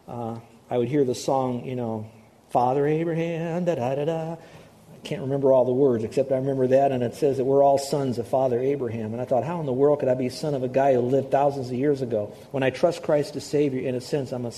uh, 0.08 0.40
I 0.70 0.78
would 0.78 0.88
hear 0.88 1.04
the 1.04 1.14
song, 1.14 1.66
you 1.66 1.76
know, 1.76 2.10
Father 2.48 2.86
Abraham, 2.86 3.66
da 3.66 3.74
da 3.74 3.94
da 3.96 4.04
da. 4.06 4.32
I 4.32 4.98
can't 5.04 5.20
remember 5.20 5.52
all 5.52 5.66
the 5.66 5.74
words, 5.74 6.04
except 6.04 6.32
I 6.32 6.36
remember 6.36 6.68
that, 6.68 6.90
and 6.90 7.02
it 7.02 7.16
says 7.16 7.36
that 7.36 7.44
we're 7.44 7.62
all 7.62 7.76
sons 7.76 8.18
of 8.18 8.28
Father 8.28 8.58
Abraham. 8.58 9.12
And 9.12 9.20
I 9.20 9.26
thought, 9.26 9.44
how 9.44 9.60
in 9.60 9.66
the 9.66 9.74
world 9.74 10.00
could 10.00 10.08
I 10.08 10.14
be 10.14 10.30
son 10.30 10.54
of 10.54 10.62
a 10.62 10.68
guy 10.68 10.94
who 10.94 11.00
lived 11.00 11.30
thousands 11.30 11.66
of 11.66 11.74
years 11.74 12.00
ago? 12.00 12.34
When 12.50 12.62
I 12.62 12.70
trust 12.70 13.02
Christ 13.02 13.36
as 13.36 13.44
Savior, 13.44 13.86
in 13.86 13.94
a 13.94 14.00
sense, 14.00 14.32
I'm 14.32 14.46
a 14.46 14.52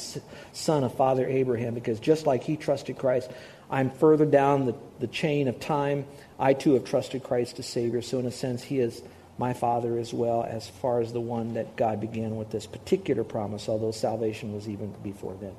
son 0.52 0.84
of 0.84 0.94
Father 0.94 1.26
Abraham, 1.26 1.74
because 1.74 1.98
just 1.98 2.24
like 2.24 2.44
he 2.44 2.56
trusted 2.56 2.98
Christ, 2.98 3.32
I'm 3.68 3.90
further 3.90 4.26
down 4.26 4.66
the, 4.66 4.76
the 5.00 5.08
chain 5.08 5.48
of 5.48 5.58
time. 5.58 6.04
I 6.38 6.54
too 6.54 6.74
have 6.74 6.84
trusted 6.84 7.24
Christ 7.24 7.58
as 7.58 7.66
Savior. 7.66 8.00
So, 8.00 8.20
in 8.20 8.26
a 8.26 8.32
sense, 8.32 8.62
he 8.62 8.78
is 8.78 9.02
my 9.42 9.54
father 9.54 9.98
as 9.98 10.14
well, 10.14 10.44
as 10.44 10.68
far 10.68 11.00
as 11.00 11.12
the 11.12 11.20
one 11.20 11.54
that 11.54 11.74
God 11.74 12.00
began 12.00 12.36
with 12.36 12.50
this 12.50 12.64
particular 12.64 13.24
promise, 13.24 13.68
although 13.68 13.90
salvation 13.90 14.54
was 14.54 14.68
even 14.68 14.94
before 15.02 15.36
then. 15.40 15.52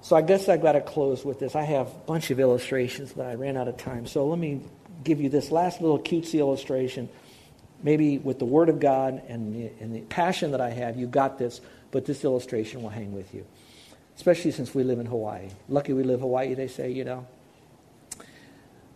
So 0.00 0.16
I 0.16 0.22
guess 0.22 0.48
I've 0.48 0.62
got 0.62 0.72
to 0.72 0.80
close 0.80 1.22
with 1.22 1.38
this. 1.38 1.54
I 1.54 1.64
have 1.64 1.88
a 1.88 2.00
bunch 2.06 2.30
of 2.30 2.40
illustrations, 2.40 3.12
but 3.12 3.26
I 3.26 3.34
ran 3.34 3.58
out 3.58 3.68
of 3.68 3.76
time. 3.76 4.06
So 4.06 4.26
let 4.26 4.38
me 4.38 4.62
give 5.04 5.20
you 5.20 5.28
this 5.28 5.50
last 5.50 5.82
little 5.82 5.98
cutesy 5.98 6.38
illustration. 6.38 7.10
Maybe 7.82 8.16
with 8.16 8.38
the 8.38 8.46
Word 8.46 8.70
of 8.70 8.80
God 8.80 9.20
and 9.28 9.54
the, 9.54 9.70
and 9.78 9.94
the 9.94 10.00
passion 10.00 10.52
that 10.52 10.62
I 10.62 10.70
have, 10.70 10.96
you 10.96 11.06
got 11.06 11.38
this, 11.38 11.60
but 11.90 12.06
this 12.06 12.24
illustration 12.24 12.82
will 12.82 12.88
hang 12.88 13.12
with 13.12 13.34
you. 13.34 13.44
Especially 14.16 14.52
since 14.52 14.74
we 14.74 14.84
live 14.84 15.00
in 15.00 15.06
Hawaii. 15.06 15.50
Lucky 15.68 15.92
we 15.92 16.02
live 16.02 16.20
Hawaii, 16.20 16.54
they 16.54 16.68
say, 16.68 16.90
you 16.90 17.04
know. 17.04 17.26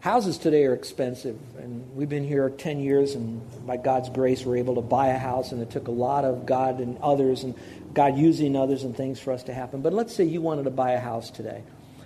Houses 0.01 0.39
today 0.39 0.65
are 0.67 0.75
expensive, 0.75 1.37
and 1.59 1.97
we've 1.97 2.09
been 2.09 2.23
here 2.23 2.49
10 2.51 2.81
years, 2.81 3.15
and 3.15 3.41
by 3.67 3.77
God's 3.77 4.09
grace, 4.11 4.45
we're 4.45 4.59
able 4.59 4.77
to 4.77 4.83
buy 4.83 5.09
a 5.09 5.19
house, 5.19 5.53
and 5.53 5.61
it 5.61 5.71
took 5.71 5.89
a 5.89 5.93
lot 5.93 6.25
of 6.25 6.47
God 6.47 6.81
and 6.81 6.99
others, 6.99 7.43
and 7.43 7.55
God 7.93 8.17
using 8.17 8.57
others 8.57 8.85
and 8.85 8.97
things 8.97 9.19
for 9.19 9.33
us 9.33 9.43
to 9.45 9.55
happen. 9.55 9.81
But 9.81 9.95
let's 9.95 10.15
say 10.15 10.25
you 10.25 10.41
wanted 10.41 10.65
to 10.65 10.71
buy 10.71 10.93
a 10.93 11.01
house 11.01 11.31
today. 11.31 11.63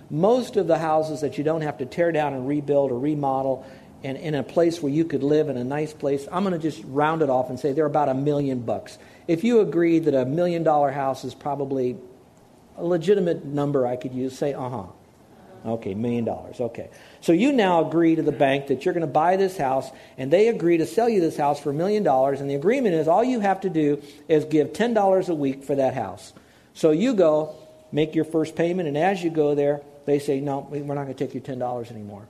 Most 0.09 0.55
of 0.55 0.67
the 0.67 0.77
houses 0.77 1.21
that 1.21 1.37
you 1.37 1.43
don't 1.43 1.61
have 1.61 1.77
to 1.77 1.85
tear 1.85 2.11
down 2.11 2.33
and 2.33 2.47
rebuild 2.47 2.91
or 2.91 2.97
remodel, 2.97 3.65
and 4.03 4.17
in 4.17 4.33
a 4.35 4.41
place 4.41 4.81
where 4.81 4.91
you 4.91 5.05
could 5.05 5.21
live 5.21 5.49
in 5.49 5.57
a 5.57 5.63
nice 5.63 5.93
place, 5.93 6.27
I'm 6.31 6.43
going 6.43 6.59
to 6.59 6.59
just 6.59 6.81
round 6.85 7.21
it 7.21 7.29
off 7.29 7.49
and 7.49 7.59
say 7.59 7.73
they're 7.73 7.85
about 7.85 8.09
a 8.09 8.15
million 8.15 8.61
bucks. 8.61 8.97
If 9.27 9.43
you 9.43 9.59
agree 9.59 9.99
that 9.99 10.15
a 10.15 10.25
million 10.25 10.63
dollar 10.63 10.91
house 10.91 11.23
is 11.23 11.35
probably 11.35 11.97
a 12.77 12.83
legitimate 12.83 13.45
number 13.45 13.85
I 13.85 13.97
could 13.97 14.13
use, 14.13 14.35
say, 14.35 14.53
uh 14.53 14.69
huh. 14.69 14.85
Okay, 15.63 15.93
million 15.93 16.25
dollars. 16.25 16.59
Okay. 16.59 16.89
So 17.19 17.33
you 17.33 17.51
now 17.51 17.87
agree 17.87 18.15
to 18.15 18.23
the 18.23 18.31
bank 18.31 18.67
that 18.67 18.83
you're 18.83 18.95
going 18.95 19.01
to 19.01 19.07
buy 19.07 19.35
this 19.35 19.57
house, 19.57 19.89
and 20.17 20.31
they 20.31 20.47
agree 20.47 20.77
to 20.77 20.87
sell 20.87 21.07
you 21.07 21.21
this 21.21 21.37
house 21.37 21.59
for 21.59 21.69
a 21.69 21.73
million 21.73 22.01
dollars, 22.01 22.41
and 22.41 22.49
the 22.49 22.55
agreement 22.55 22.95
is 22.95 23.07
all 23.07 23.23
you 23.23 23.39
have 23.41 23.61
to 23.61 23.69
do 23.69 24.01
is 24.27 24.45
give 24.45 24.73
$10 24.73 25.29
a 25.29 25.35
week 25.35 25.63
for 25.63 25.75
that 25.75 25.93
house. 25.93 26.33
So 26.73 26.91
you 26.91 27.13
go, 27.13 27.55
make 27.91 28.15
your 28.15 28.25
first 28.25 28.55
payment, 28.55 28.87
and 28.87 28.97
as 28.97 29.23
you 29.23 29.29
go 29.29 29.53
there, 29.53 29.81
they 30.05 30.17
say, 30.17 30.39
no, 30.39 30.67
we're 30.69 30.95
not 30.95 31.03
going 31.03 31.13
to 31.13 31.27
take 31.27 31.33
your 31.35 31.43
$10 31.43 31.91
anymore. 31.91 32.27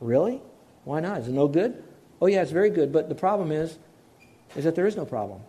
Really? 0.00 0.40
Why 0.84 1.00
not? 1.00 1.20
Is 1.20 1.28
it 1.28 1.32
no 1.32 1.48
good? 1.48 1.82
Oh, 2.22 2.26
yeah, 2.26 2.40
it's 2.40 2.52
very 2.52 2.70
good, 2.70 2.90
but 2.90 3.08
the 3.10 3.14
problem 3.14 3.52
is, 3.52 3.76
is 4.56 4.64
that 4.64 4.74
there 4.74 4.86
is 4.86 4.96
no 4.96 5.04
problem. 5.04 5.42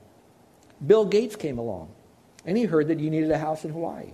Bill 0.86 1.06
Gates 1.06 1.38
came 1.38 1.58
along, 1.58 1.90
and 2.46 2.58
he 2.58 2.66
heard 2.66 2.90
that 2.90 3.00
you 3.00 3.10
needed 3.10 3.32
a 3.32 3.38
house 3.38 3.64
in 3.64 3.72
Hawaii. 3.72 4.10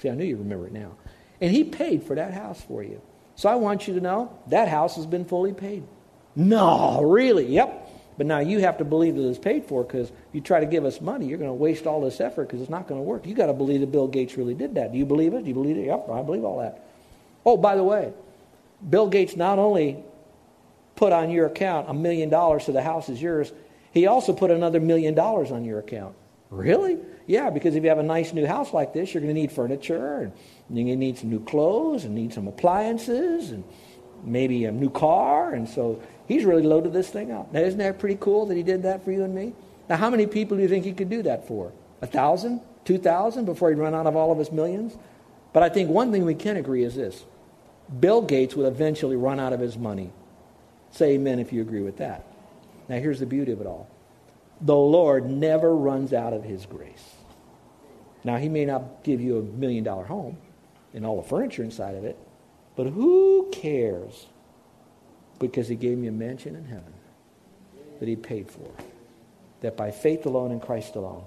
See, 0.00 0.10
I 0.10 0.14
knew 0.14 0.24
you 0.24 0.36
remember 0.36 0.66
it 0.66 0.72
now. 0.72 0.96
And 1.40 1.50
he 1.50 1.64
paid 1.64 2.04
for 2.04 2.16
that 2.16 2.32
house 2.32 2.60
for 2.60 2.82
you. 2.82 3.00
So 3.36 3.48
I 3.48 3.56
want 3.56 3.88
you 3.88 3.94
to 3.94 4.00
know 4.00 4.36
that 4.48 4.68
house 4.68 4.96
has 4.96 5.06
been 5.06 5.24
fully 5.24 5.52
paid. 5.52 5.84
No, 6.36 7.02
really? 7.02 7.46
Yep. 7.46 7.90
But 8.16 8.26
now 8.26 8.38
you 8.38 8.60
have 8.60 8.78
to 8.78 8.84
believe 8.84 9.16
that 9.16 9.28
it's 9.28 9.38
paid 9.38 9.64
for 9.64 9.82
because 9.82 10.12
you 10.32 10.40
try 10.40 10.60
to 10.60 10.66
give 10.66 10.84
us 10.84 11.00
money, 11.00 11.26
you're 11.26 11.38
going 11.38 11.50
to 11.50 11.54
waste 11.54 11.86
all 11.86 12.00
this 12.00 12.20
effort 12.20 12.46
because 12.46 12.60
it's 12.60 12.70
not 12.70 12.86
going 12.86 13.00
to 13.00 13.02
work. 13.02 13.26
You 13.26 13.34
got 13.34 13.46
to 13.46 13.52
believe 13.52 13.80
that 13.80 13.90
Bill 13.90 14.06
Gates 14.06 14.36
really 14.36 14.54
did 14.54 14.76
that. 14.76 14.92
Do 14.92 14.98
you 14.98 15.06
believe 15.06 15.34
it? 15.34 15.42
Do 15.42 15.48
you 15.48 15.54
believe 15.54 15.76
it? 15.76 15.86
Yep, 15.86 16.08
I 16.10 16.22
believe 16.22 16.44
all 16.44 16.60
that. 16.60 16.86
Oh, 17.44 17.56
by 17.56 17.74
the 17.74 17.82
way, 17.82 18.12
Bill 18.88 19.08
Gates 19.08 19.36
not 19.36 19.58
only 19.58 20.02
put 20.94 21.12
on 21.12 21.30
your 21.30 21.46
account 21.46 21.90
a 21.90 21.94
million 21.94 22.28
dollars 22.30 22.64
so 22.64 22.72
the 22.72 22.82
house 22.82 23.08
is 23.08 23.20
yours, 23.20 23.52
he 23.92 24.06
also 24.06 24.32
put 24.32 24.50
another 24.50 24.80
million 24.80 25.14
dollars 25.14 25.50
on 25.50 25.64
your 25.64 25.80
account. 25.80 26.14
Really? 26.50 26.98
Yeah, 27.26 27.50
because 27.50 27.74
if 27.74 27.82
you 27.82 27.88
have 27.88 27.98
a 27.98 28.02
nice 28.02 28.32
new 28.32 28.46
house 28.46 28.72
like 28.72 28.92
this, 28.92 29.14
you're 29.14 29.22
going 29.22 29.34
to 29.34 29.40
need 29.40 29.50
furniture 29.50 30.18
and 30.18 30.32
you're 30.70 30.84
going 30.84 30.98
to 30.98 31.04
need 31.06 31.18
some 31.18 31.30
new 31.30 31.40
clothes 31.40 32.04
and 32.04 32.14
need 32.14 32.34
some 32.34 32.46
appliances 32.46 33.50
and 33.50 33.64
maybe 34.22 34.64
a 34.66 34.72
new 34.72 34.90
car. 34.90 35.54
And 35.54 35.68
so 35.68 36.02
he's 36.28 36.44
really 36.44 36.62
loaded 36.62 36.92
this 36.92 37.08
thing 37.08 37.32
up. 37.32 37.52
Now, 37.52 37.60
isn't 37.60 37.78
that 37.78 37.98
pretty 37.98 38.18
cool 38.20 38.46
that 38.46 38.56
he 38.56 38.62
did 38.62 38.82
that 38.82 39.04
for 39.04 39.12
you 39.12 39.24
and 39.24 39.34
me? 39.34 39.54
Now, 39.88 39.96
how 39.96 40.10
many 40.10 40.26
people 40.26 40.56
do 40.56 40.62
you 40.62 40.68
think 40.68 40.84
he 40.84 40.92
could 40.92 41.08
do 41.08 41.22
that 41.22 41.46
for? 41.46 41.72
A 42.02 42.06
thousand? 42.06 42.60
Two 42.84 42.98
thousand 42.98 43.46
before 43.46 43.70
he'd 43.70 43.78
run 43.78 43.94
out 43.94 44.06
of 44.06 44.14
all 44.16 44.30
of 44.30 44.36
his 44.36 44.52
millions? 44.52 44.96
But 45.54 45.62
I 45.62 45.70
think 45.70 45.88
one 45.88 46.12
thing 46.12 46.26
we 46.26 46.34
can 46.34 46.58
agree 46.58 46.84
is 46.84 46.94
this 46.94 47.24
Bill 48.00 48.20
Gates 48.20 48.54
would 48.54 48.66
eventually 48.66 49.16
run 49.16 49.40
out 49.40 49.54
of 49.54 49.60
his 49.60 49.78
money. 49.78 50.10
Say 50.90 51.14
amen 51.14 51.38
if 51.38 51.52
you 51.52 51.62
agree 51.62 51.80
with 51.80 51.96
that. 51.98 52.26
Now, 52.88 52.98
here's 52.98 53.20
the 53.20 53.26
beauty 53.26 53.52
of 53.52 53.60
it 53.62 53.66
all 53.66 53.88
the 54.60 54.76
Lord 54.76 55.28
never 55.28 55.74
runs 55.74 56.12
out 56.12 56.32
of 56.32 56.44
his 56.44 56.66
grace. 56.66 57.13
Now, 58.24 58.38
he 58.38 58.48
may 58.48 58.64
not 58.64 59.04
give 59.04 59.20
you 59.20 59.38
a 59.38 59.42
million 59.42 59.84
dollar 59.84 60.04
home, 60.04 60.38
and 60.94 61.04
all 61.04 61.20
the 61.20 61.28
furniture 61.28 61.62
inside 61.62 61.94
of 61.94 62.04
it. 62.04 62.16
But 62.76 62.86
who 62.86 63.50
cares? 63.52 64.26
Because 65.38 65.68
he 65.68 65.76
gave 65.76 65.98
me 65.98 66.08
a 66.08 66.12
mansion 66.12 66.56
in 66.56 66.64
heaven 66.64 66.92
that 68.00 68.08
he 68.08 68.16
paid 68.16 68.50
for. 68.50 68.70
That 69.60 69.76
by 69.76 69.90
faith 69.90 70.24
alone 70.26 70.52
in 70.52 70.60
Christ 70.60 70.94
alone, 70.94 71.24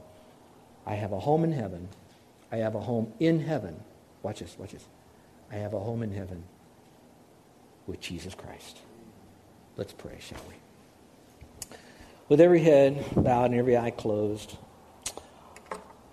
I 0.85 0.95
have 0.95 1.11
a 1.11 1.19
home 1.19 1.43
in 1.43 1.51
heaven. 1.51 1.87
I 2.51 2.57
have 2.57 2.75
a 2.75 2.79
home 2.79 3.11
in 3.19 3.39
heaven. 3.39 3.79
Watch 4.23 4.39
this, 4.39 4.55
watch 4.57 4.71
this. 4.71 4.85
I 5.51 5.55
have 5.55 5.73
a 5.73 5.79
home 5.79 6.01
in 6.03 6.11
heaven 6.11 6.43
with 7.85 7.99
Jesus 7.99 8.33
Christ. 8.33 8.79
Let's 9.75 9.93
pray, 9.93 10.17
shall 10.19 10.39
we? 10.47 10.55
With 12.29 12.41
every 12.41 12.61
head 12.61 13.03
bowed 13.15 13.51
and 13.51 13.59
every 13.59 13.77
eye 13.77 13.91
closed, 13.91 14.57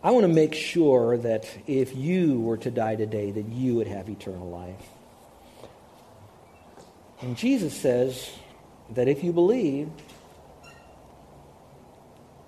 I 0.05 0.11
want 0.11 0.25
to 0.25 0.33
make 0.33 0.53
sure 0.55 1.17
that 1.17 1.49
if 1.67 1.97
you 1.97 2.39
were 2.39 2.59
to 2.59 2.71
die 2.71 2.95
today, 2.95 3.31
that 3.31 3.47
you 3.49 3.77
would 3.77 3.87
have 3.87 4.11
eternal 4.11 4.51
life. 4.51 4.87
And 7.23 7.39
Jesus 7.39 7.75
says 7.75 8.31
that 8.91 9.09
if 9.09 9.25
you 9.25 9.33
believe, 9.33 9.89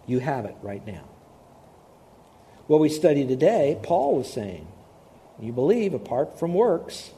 you 0.07 0.19
have 0.19 0.45
it 0.45 0.55
right 0.61 0.87
now. 0.87 1.09
What 2.67 2.81
we 2.81 2.91
study 2.91 3.27
today, 3.27 3.79
Paul 3.83 4.19
was 4.19 4.31
saying, 4.31 4.69
you 5.41 5.53
believe 5.53 5.95
apart 5.95 6.39
from 6.39 6.53
works, 6.53 7.11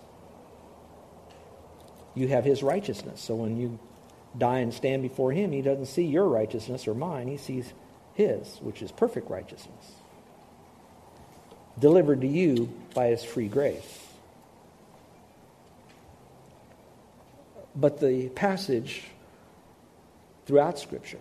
you 2.15 2.29
have 2.29 2.45
his 2.45 2.63
righteousness. 2.63 3.21
So 3.21 3.35
when 3.35 3.57
you 3.57 3.81
die 4.37 4.59
and 4.59 4.73
stand 4.73 5.03
before 5.03 5.33
him, 5.33 5.51
he 5.51 5.63
doesn't 5.63 5.87
see 5.87 6.05
your 6.05 6.29
righteousness 6.29 6.87
or 6.87 6.95
mine, 6.95 7.27
he 7.27 7.39
sees 7.39 7.73
his, 8.15 8.59
which 8.61 8.83
is 8.83 8.93
perfect 8.93 9.31
righteousness, 9.31 9.93
delivered 11.79 12.21
to 12.23 12.27
you 12.27 12.73
by 12.95 13.09
his 13.09 13.23
free 13.23 13.49
grace. 13.49 13.99
But 17.75 18.01
the 18.01 18.29
passage 18.31 19.05
throughout 20.47 20.79
Scripture 20.79 21.21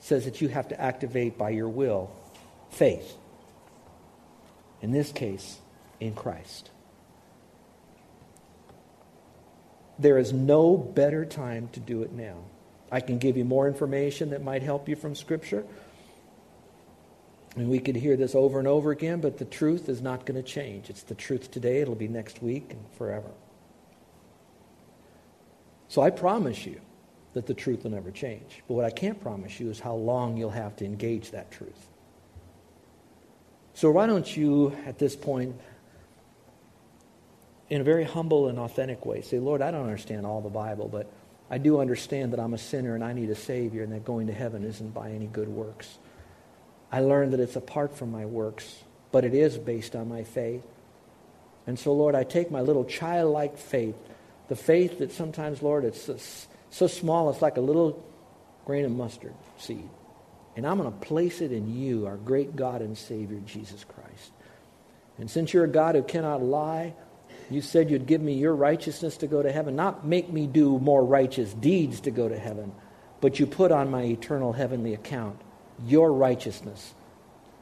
says 0.00 0.24
that 0.26 0.40
you 0.40 0.48
have 0.48 0.68
to 0.68 0.80
activate 0.80 1.36
by 1.36 1.50
your 1.50 1.68
will 1.68 2.10
faith. 2.70 3.14
In 4.80 4.92
this 4.92 5.10
case, 5.10 5.58
in 5.98 6.14
Christ. 6.14 6.70
There 9.98 10.18
is 10.18 10.32
no 10.32 10.76
better 10.76 11.24
time 11.24 11.68
to 11.72 11.80
do 11.80 12.02
it 12.02 12.12
now. 12.12 12.36
I 12.90 13.00
can 13.00 13.18
give 13.18 13.36
you 13.36 13.44
more 13.44 13.66
information 13.66 14.30
that 14.30 14.42
might 14.42 14.62
help 14.62 14.88
you 14.88 14.94
from 14.94 15.14
Scripture. 15.14 15.64
And 17.58 17.68
we 17.68 17.80
could 17.80 17.96
hear 17.96 18.16
this 18.16 18.36
over 18.36 18.60
and 18.60 18.68
over 18.68 18.92
again, 18.92 19.20
but 19.20 19.38
the 19.38 19.44
truth 19.44 19.88
is 19.88 20.00
not 20.00 20.24
going 20.24 20.40
to 20.40 20.48
change. 20.48 20.90
It's 20.90 21.02
the 21.02 21.16
truth 21.16 21.50
today, 21.50 21.80
it'll 21.80 21.96
be 21.96 22.06
next 22.06 22.40
week, 22.40 22.68
and 22.70 22.80
forever. 22.96 23.30
So 25.88 26.00
I 26.00 26.10
promise 26.10 26.64
you 26.64 26.80
that 27.32 27.46
the 27.46 27.54
truth 27.54 27.82
will 27.82 27.90
never 27.90 28.12
change. 28.12 28.62
But 28.68 28.74
what 28.74 28.84
I 28.84 28.90
can't 28.90 29.20
promise 29.20 29.58
you 29.58 29.70
is 29.70 29.80
how 29.80 29.94
long 29.94 30.36
you'll 30.36 30.50
have 30.50 30.76
to 30.76 30.84
engage 30.84 31.32
that 31.32 31.50
truth. 31.50 31.88
So 33.74 33.90
why 33.90 34.06
don't 34.06 34.36
you, 34.36 34.76
at 34.86 35.00
this 35.00 35.16
point, 35.16 35.60
in 37.70 37.80
a 37.80 37.84
very 37.84 38.04
humble 38.04 38.46
and 38.46 38.60
authentic 38.60 39.04
way, 39.04 39.22
say, 39.22 39.40
Lord, 39.40 39.62
I 39.62 39.72
don't 39.72 39.82
understand 39.82 40.24
all 40.24 40.40
the 40.40 40.48
Bible, 40.48 40.86
but 40.86 41.10
I 41.50 41.58
do 41.58 41.80
understand 41.80 42.32
that 42.34 42.38
I'm 42.38 42.54
a 42.54 42.58
sinner 42.58 42.94
and 42.94 43.02
I 43.02 43.14
need 43.14 43.30
a 43.30 43.34
Savior 43.34 43.82
and 43.82 43.92
that 43.92 44.04
going 44.04 44.28
to 44.28 44.32
heaven 44.32 44.62
isn't 44.62 44.94
by 44.94 45.10
any 45.10 45.26
good 45.26 45.48
works. 45.48 45.98
I 46.90 47.00
learned 47.00 47.32
that 47.32 47.40
it's 47.40 47.56
apart 47.56 47.96
from 47.96 48.10
my 48.10 48.24
works, 48.24 48.82
but 49.12 49.24
it 49.24 49.34
is 49.34 49.58
based 49.58 49.94
on 49.94 50.08
my 50.08 50.24
faith. 50.24 50.62
And 51.66 51.78
so, 51.78 51.92
Lord, 51.92 52.14
I 52.14 52.24
take 52.24 52.50
my 52.50 52.62
little 52.62 52.84
childlike 52.84 53.58
faith, 53.58 53.94
the 54.48 54.56
faith 54.56 54.98
that 55.00 55.12
sometimes, 55.12 55.62
Lord, 55.62 55.84
it's 55.84 56.02
so, 56.02 56.16
so 56.70 56.86
small 56.86 57.28
it's 57.30 57.42
like 57.42 57.58
a 57.58 57.62
little 57.62 58.02
grain 58.64 58.86
of 58.86 58.90
mustard 58.90 59.34
seed. 59.58 59.88
And 60.56 60.66
I'm 60.66 60.78
going 60.78 60.90
to 60.90 60.98
place 61.06 61.40
it 61.40 61.52
in 61.52 61.78
you, 61.78 62.06
our 62.06 62.16
great 62.16 62.56
God 62.56 62.80
and 62.80 62.96
Savior, 62.96 63.38
Jesus 63.46 63.84
Christ. 63.84 64.32
And 65.18 65.30
since 65.30 65.52
you're 65.52 65.64
a 65.64 65.68
God 65.68 65.94
who 65.94 66.02
cannot 66.02 66.42
lie, 66.42 66.94
you 67.50 67.60
said 67.60 67.90
you'd 67.90 68.06
give 68.06 68.20
me 68.20 68.34
your 68.34 68.54
righteousness 68.54 69.18
to 69.18 69.26
go 69.26 69.42
to 69.42 69.52
heaven, 69.52 69.76
not 69.76 70.06
make 70.06 70.30
me 70.30 70.46
do 70.46 70.78
more 70.78 71.04
righteous 71.04 71.52
deeds 71.54 72.00
to 72.02 72.10
go 72.10 72.28
to 72.28 72.38
heaven, 72.38 72.72
but 73.20 73.38
you 73.38 73.46
put 73.46 73.72
on 73.72 73.90
my 73.90 74.02
eternal 74.02 74.52
heavenly 74.52 74.94
account 74.94 75.40
your 75.86 76.12
righteousness. 76.12 76.94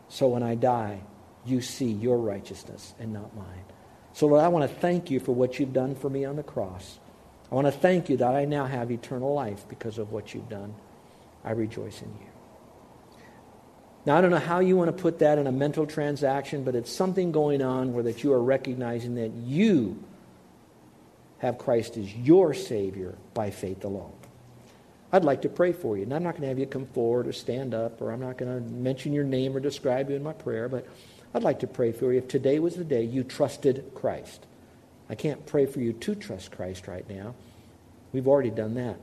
So 0.08 0.28
when 0.28 0.42
I 0.42 0.54
die, 0.54 1.00
you 1.44 1.60
see 1.60 1.90
your 1.90 2.18
righteousness 2.18 2.94
and 2.98 3.12
not 3.12 3.34
mine. 3.36 3.64
So, 4.12 4.26
Lord, 4.26 4.42
I 4.42 4.48
want 4.48 4.68
to 4.70 4.76
thank 4.80 5.10
you 5.10 5.20
for 5.20 5.32
what 5.34 5.58
you've 5.58 5.72
done 5.72 5.94
for 5.94 6.08
me 6.08 6.24
on 6.24 6.36
the 6.36 6.42
cross. 6.42 6.98
I 7.50 7.54
want 7.54 7.66
to 7.66 7.72
thank 7.72 8.08
you 8.08 8.16
that 8.16 8.34
I 8.34 8.44
now 8.44 8.64
have 8.64 8.90
eternal 8.90 9.34
life 9.34 9.68
because 9.68 9.98
of 9.98 10.10
what 10.10 10.34
you've 10.34 10.48
done. 10.48 10.74
I 11.44 11.52
rejoice 11.52 12.00
in 12.02 12.08
you. 12.08 12.26
Now, 14.06 14.16
I 14.16 14.20
don't 14.20 14.30
know 14.30 14.38
how 14.38 14.60
you 14.60 14.76
want 14.76 14.96
to 14.96 15.02
put 15.02 15.18
that 15.18 15.36
in 15.36 15.46
a 15.46 15.52
mental 15.52 15.86
transaction, 15.86 16.64
but 16.64 16.74
it's 16.74 16.90
something 16.90 17.32
going 17.32 17.60
on 17.60 17.92
where 17.92 18.04
that 18.04 18.22
you 18.22 18.32
are 18.32 18.42
recognizing 18.42 19.16
that 19.16 19.32
you 19.32 20.02
have 21.38 21.58
Christ 21.58 21.96
as 21.96 22.14
your 22.14 22.54
Savior 22.54 23.16
by 23.34 23.50
faith 23.50 23.84
alone. 23.84 24.12
I'd 25.12 25.24
like 25.24 25.42
to 25.42 25.48
pray 25.48 25.72
for 25.72 25.96
you. 25.96 26.02
And 26.02 26.12
I'm 26.12 26.22
not 26.22 26.32
going 26.32 26.42
to 26.42 26.48
have 26.48 26.58
you 26.58 26.66
come 26.66 26.86
forward 26.86 27.26
or 27.26 27.32
stand 27.32 27.74
up, 27.74 28.00
or 28.02 28.12
I'm 28.12 28.20
not 28.20 28.38
going 28.38 28.52
to 28.52 28.72
mention 28.72 29.12
your 29.12 29.24
name 29.24 29.56
or 29.56 29.60
describe 29.60 30.10
you 30.10 30.16
in 30.16 30.22
my 30.22 30.32
prayer, 30.32 30.68
but 30.68 30.86
I'd 31.34 31.44
like 31.44 31.60
to 31.60 31.66
pray 31.66 31.92
for 31.92 32.12
you 32.12 32.18
if 32.18 32.28
today 32.28 32.58
was 32.58 32.76
the 32.76 32.84
day 32.84 33.04
you 33.04 33.22
trusted 33.22 33.90
Christ. 33.94 34.46
I 35.08 35.14
can't 35.14 35.46
pray 35.46 35.66
for 35.66 35.80
you 35.80 35.92
to 35.92 36.14
trust 36.14 36.50
Christ 36.50 36.88
right 36.88 37.08
now. 37.08 37.34
We've 38.12 38.26
already 38.26 38.50
done 38.50 38.74
that. 38.74 38.96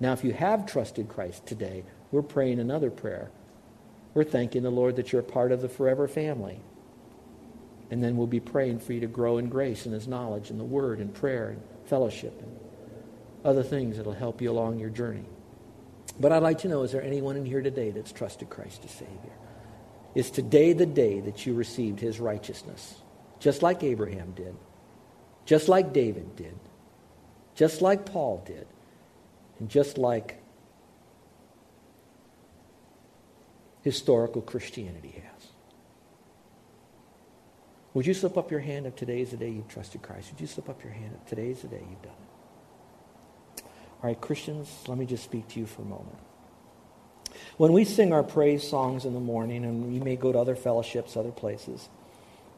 Now, 0.00 0.12
if 0.12 0.24
you 0.24 0.32
have 0.32 0.66
trusted 0.66 1.08
Christ 1.08 1.46
today, 1.46 1.84
we're 2.10 2.22
praying 2.22 2.58
another 2.58 2.90
prayer. 2.90 3.30
We're 4.12 4.24
thanking 4.24 4.62
the 4.62 4.70
Lord 4.70 4.96
that 4.96 5.12
you're 5.12 5.22
part 5.22 5.52
of 5.52 5.62
the 5.62 5.68
forever 5.68 6.06
family. 6.08 6.60
And 7.90 8.02
then 8.02 8.16
we'll 8.16 8.26
be 8.26 8.40
praying 8.40 8.80
for 8.80 8.92
you 8.92 9.00
to 9.00 9.06
grow 9.06 9.38
in 9.38 9.48
grace 9.48 9.86
and 9.86 9.94
His 9.94 10.08
knowledge 10.08 10.50
and 10.50 10.58
the 10.58 10.64
Word 10.64 10.98
and 10.98 11.14
prayer 11.14 11.50
and 11.50 11.62
fellowship 11.86 12.40
and 12.42 12.53
other 13.44 13.62
things 13.62 13.96
that'll 13.96 14.12
help 14.12 14.40
you 14.40 14.50
along 14.50 14.78
your 14.78 14.90
journey. 14.90 15.24
But 16.18 16.32
I'd 16.32 16.42
like 16.42 16.58
to 16.58 16.68
know 16.68 16.82
is 16.82 16.92
there 16.92 17.02
anyone 17.02 17.36
in 17.36 17.44
here 17.44 17.62
today 17.62 17.90
that's 17.90 18.12
trusted 18.12 18.50
Christ 18.50 18.82
as 18.84 18.90
Savior? 18.92 19.32
Is 20.14 20.30
today 20.30 20.72
the 20.72 20.86
day 20.86 21.20
that 21.20 21.44
you 21.44 21.54
received 21.54 22.00
His 22.00 22.20
righteousness? 22.20 23.00
Just 23.40 23.62
like 23.62 23.82
Abraham 23.82 24.32
did, 24.32 24.54
just 25.44 25.68
like 25.68 25.92
David 25.92 26.36
did, 26.36 26.58
just 27.54 27.82
like 27.82 28.06
Paul 28.06 28.42
did, 28.46 28.66
and 29.58 29.68
just 29.68 29.98
like 29.98 30.40
historical 33.82 34.40
Christianity 34.40 35.22
has. 35.22 35.48
Would 37.92 38.06
you 38.06 38.14
slip 38.14 38.38
up 38.38 38.50
your 38.50 38.60
hand 38.60 38.86
if 38.86 38.96
today 38.96 39.20
is 39.20 39.30
the 39.30 39.36
day 39.36 39.50
you've 39.50 39.68
trusted 39.68 40.02
Christ? 40.02 40.32
Would 40.32 40.40
you 40.40 40.46
slip 40.46 40.68
up 40.68 40.82
your 40.82 40.92
hand 40.92 41.16
if 41.20 41.28
today 41.28 41.50
is 41.50 41.62
the 41.62 41.68
day 41.68 41.82
you've 41.88 42.02
done 42.02 42.12
it? 42.12 42.23
All 44.04 44.08
right, 44.08 44.20
Christians, 44.20 44.68
let 44.86 44.98
me 44.98 45.06
just 45.06 45.24
speak 45.24 45.48
to 45.48 45.58
you 45.58 45.64
for 45.64 45.80
a 45.80 45.86
moment. 45.86 46.18
When 47.56 47.72
we 47.72 47.86
sing 47.86 48.12
our 48.12 48.22
praise 48.22 48.62
songs 48.62 49.06
in 49.06 49.14
the 49.14 49.20
morning, 49.20 49.64
and 49.64 49.90
we 49.90 49.98
may 49.98 50.14
go 50.14 50.30
to 50.30 50.38
other 50.38 50.54
fellowships, 50.54 51.16
other 51.16 51.30
places, 51.30 51.88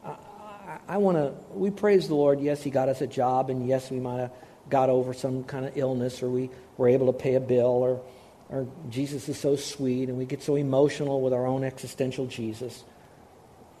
I, 0.03 0.09
I, 0.09 0.79
I 0.89 0.97
want 0.97 1.15
to, 1.15 1.33
we 1.53 1.71
praise 1.71 2.09
the 2.09 2.15
Lord. 2.15 2.41
Yes, 2.41 2.63
He 2.63 2.69
got 2.69 2.89
us 2.89 2.99
a 2.99 3.07
job, 3.07 3.49
and 3.49 3.65
yes, 3.65 3.89
we 3.89 4.01
might 4.01 4.19
have 4.19 4.33
got 4.69 4.89
over 4.89 5.13
some 5.13 5.45
kind 5.45 5.65
of 5.65 5.77
illness, 5.77 6.21
or 6.21 6.29
we 6.29 6.49
were 6.75 6.89
able 6.89 7.13
to 7.13 7.17
pay 7.17 7.35
a 7.35 7.39
bill, 7.39 7.65
or 7.65 8.01
or 8.49 8.67
Jesus 8.89 9.29
is 9.29 9.39
so 9.39 9.55
sweet, 9.55 10.09
and 10.09 10.17
we 10.17 10.25
get 10.25 10.43
so 10.43 10.55
emotional 10.55 11.21
with 11.21 11.31
our 11.31 11.47
own 11.47 11.63
existential 11.63 12.25
Jesus. 12.25 12.83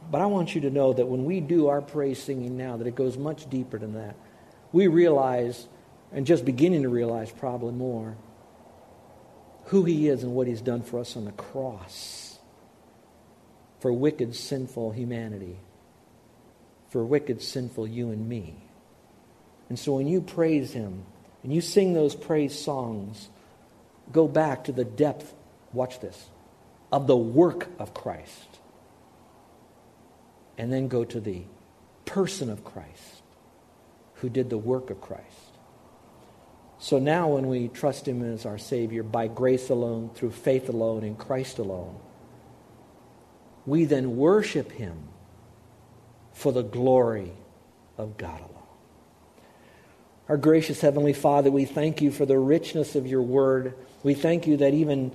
But 0.09 0.21
I 0.21 0.27
want 0.27 0.55
you 0.55 0.61
to 0.61 0.69
know 0.69 0.93
that 0.93 1.05
when 1.05 1.25
we 1.25 1.41
do 1.41 1.67
our 1.67 1.81
praise 1.81 2.23
singing 2.23 2.55
now, 2.55 2.77
that 2.77 2.87
it 2.87 2.95
goes 2.95 3.17
much 3.17 3.49
deeper 3.49 3.77
than 3.77 3.95
that. 3.95 4.15
We 4.71 4.87
realize, 4.87 5.67
and 6.11 6.25
just 6.25 6.45
beginning 6.45 6.83
to 6.83 6.89
realize 6.89 7.31
probably 7.31 7.73
more, 7.73 8.15
who 9.65 9.83
He 9.83 10.07
is 10.07 10.23
and 10.23 10.33
what 10.33 10.47
He's 10.47 10.61
done 10.61 10.81
for 10.81 10.99
us 10.99 11.15
on 11.17 11.25
the 11.25 11.31
cross 11.31 12.27
for 13.79 13.93
wicked, 13.93 14.35
sinful 14.35 14.91
humanity, 14.91 15.57
for 16.89 17.05
wicked, 17.05 17.41
sinful 17.41 17.87
you 17.87 18.11
and 18.11 18.27
me. 18.27 18.55
And 19.69 19.77
so 19.77 19.95
when 19.95 20.07
you 20.07 20.21
praise 20.21 20.71
Him 20.73 21.03
and 21.43 21.53
you 21.53 21.61
sing 21.61 21.93
those 21.93 22.15
praise 22.15 22.57
songs, 22.57 23.29
go 24.11 24.27
back 24.27 24.65
to 24.65 24.71
the 24.71 24.85
depth, 24.85 25.33
watch 25.73 25.99
this, 25.99 26.29
of 26.91 27.07
the 27.07 27.17
work 27.17 27.67
of 27.77 27.93
Christ. 27.93 28.59
And 30.57 30.73
then 30.73 30.87
go 30.87 31.03
to 31.05 31.19
the 31.19 31.43
person 32.05 32.49
of 32.49 32.63
Christ 32.63 33.21
who 34.15 34.29
did 34.29 34.49
the 34.49 34.57
work 34.57 34.89
of 34.89 34.99
Christ. 35.01 35.46
So 36.79 36.99
now, 36.99 37.29
when 37.29 37.47
we 37.47 37.69
trust 37.69 38.07
Him 38.07 38.23
as 38.23 38.45
our 38.45 38.57
Savior 38.57 39.03
by 39.03 39.27
grace 39.27 39.69
alone, 39.69 40.11
through 40.13 40.31
faith 40.31 40.69
alone, 40.69 41.03
in 41.03 41.15
Christ 41.15 41.57
alone, 41.57 41.97
we 43.65 43.85
then 43.85 44.17
worship 44.17 44.71
Him 44.71 44.95
for 46.33 46.51
the 46.51 46.63
glory 46.63 47.31
of 47.97 48.17
God 48.17 48.39
alone. 48.39 48.53
Our 50.29 50.37
gracious 50.37 50.81
Heavenly 50.81 51.13
Father, 51.13 51.49
we 51.49 51.65
thank 51.65 52.01
you 52.01 52.11
for 52.11 52.25
the 52.25 52.37
richness 52.37 52.95
of 52.95 53.07
your 53.07 53.23
word. 53.23 53.73
We 54.03 54.13
thank 54.13 54.45
you 54.45 54.57
that 54.57 54.73
even 54.73 55.11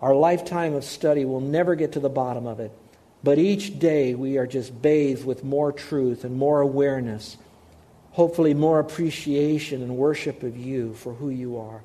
Our 0.00 0.14
lifetime 0.14 0.74
of 0.74 0.84
study 0.84 1.24
will 1.24 1.40
never 1.40 1.74
get 1.74 1.92
to 1.92 2.00
the 2.00 2.08
bottom 2.08 2.46
of 2.46 2.60
it. 2.60 2.72
But 3.22 3.38
each 3.38 3.78
day 3.78 4.14
we 4.14 4.38
are 4.38 4.46
just 4.46 4.80
bathed 4.80 5.26
with 5.26 5.44
more 5.44 5.72
truth 5.72 6.24
and 6.24 6.36
more 6.36 6.60
awareness, 6.62 7.36
hopefully 8.10 8.54
more 8.54 8.80
appreciation 8.80 9.82
and 9.82 9.96
worship 9.96 10.42
of 10.42 10.56
you 10.56 10.94
for 10.94 11.14
who 11.14 11.30
you 11.30 11.58
are. 11.58 11.82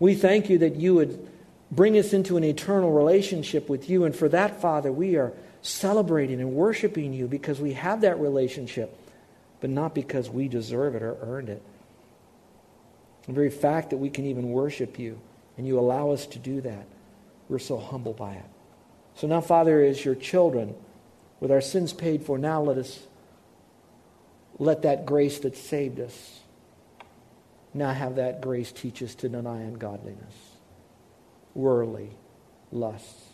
We 0.00 0.14
thank 0.14 0.48
you 0.48 0.58
that 0.58 0.76
you 0.76 0.94
would 0.94 1.28
bring 1.70 1.98
us 1.98 2.12
into 2.12 2.36
an 2.36 2.44
eternal 2.44 2.92
relationship 2.92 3.68
with 3.68 3.88
you. 3.90 4.04
And 4.04 4.14
for 4.14 4.28
that, 4.28 4.60
Father, 4.60 4.90
we 4.90 5.16
are 5.16 5.32
celebrating 5.62 6.40
and 6.40 6.52
worshiping 6.52 7.12
you 7.12 7.26
because 7.26 7.60
we 7.60 7.74
have 7.74 8.00
that 8.02 8.18
relationship, 8.20 8.98
but 9.60 9.70
not 9.70 9.94
because 9.94 10.30
we 10.30 10.48
deserve 10.48 10.94
it 10.94 11.02
or 11.02 11.16
earned 11.20 11.48
it. 11.48 11.62
The 13.26 13.32
very 13.32 13.50
fact 13.50 13.90
that 13.90 13.98
we 13.98 14.08
can 14.08 14.24
even 14.24 14.50
worship 14.50 14.98
you 14.98 15.20
and 15.56 15.66
you 15.66 15.78
allow 15.78 16.10
us 16.10 16.26
to 16.28 16.38
do 16.38 16.60
that, 16.62 16.86
we're 17.48 17.58
so 17.58 17.76
humbled 17.78 18.16
by 18.16 18.34
it. 18.34 18.44
So 19.16 19.26
now, 19.26 19.40
Father, 19.40 19.82
as 19.82 20.04
your 20.04 20.14
children, 20.14 20.74
with 21.40 21.50
our 21.50 21.60
sins 21.60 21.92
paid 21.92 22.22
for, 22.22 22.38
now 22.38 22.62
let 22.62 22.78
us 22.78 23.00
let 24.58 24.82
that 24.82 25.06
grace 25.06 25.38
that 25.40 25.56
saved 25.56 26.00
us 26.00 26.40
now 27.74 27.92
have 27.92 28.16
that 28.16 28.40
grace 28.40 28.72
teach 28.72 29.02
us 29.02 29.14
to 29.16 29.28
deny 29.28 29.60
ungodliness, 29.60 30.34
worldly 31.54 32.10
lusts. 32.72 33.24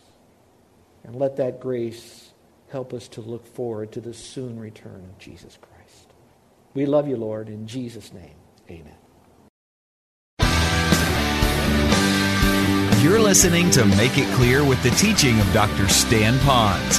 And 1.04 1.16
let 1.16 1.36
that 1.36 1.60
grace 1.60 2.30
help 2.68 2.92
us 2.92 3.08
to 3.08 3.20
look 3.20 3.46
forward 3.46 3.92
to 3.92 4.00
the 4.00 4.14
soon 4.14 4.58
return 4.58 5.04
of 5.04 5.18
Jesus 5.18 5.58
Christ. 5.60 6.12
We 6.72 6.86
love 6.86 7.06
you, 7.06 7.16
Lord. 7.16 7.48
In 7.48 7.66
Jesus' 7.66 8.12
name, 8.12 8.36
amen. 8.70 8.94
You're 13.02 13.20
listening 13.20 13.70
to 13.72 13.84
Make 13.84 14.16
It 14.16 14.26
Clear 14.34 14.64
with 14.64 14.82
the 14.82 14.90
teaching 14.90 15.38
of 15.38 15.52
Dr. 15.52 15.88
Stan 15.88 16.38
Ponz, 16.38 16.98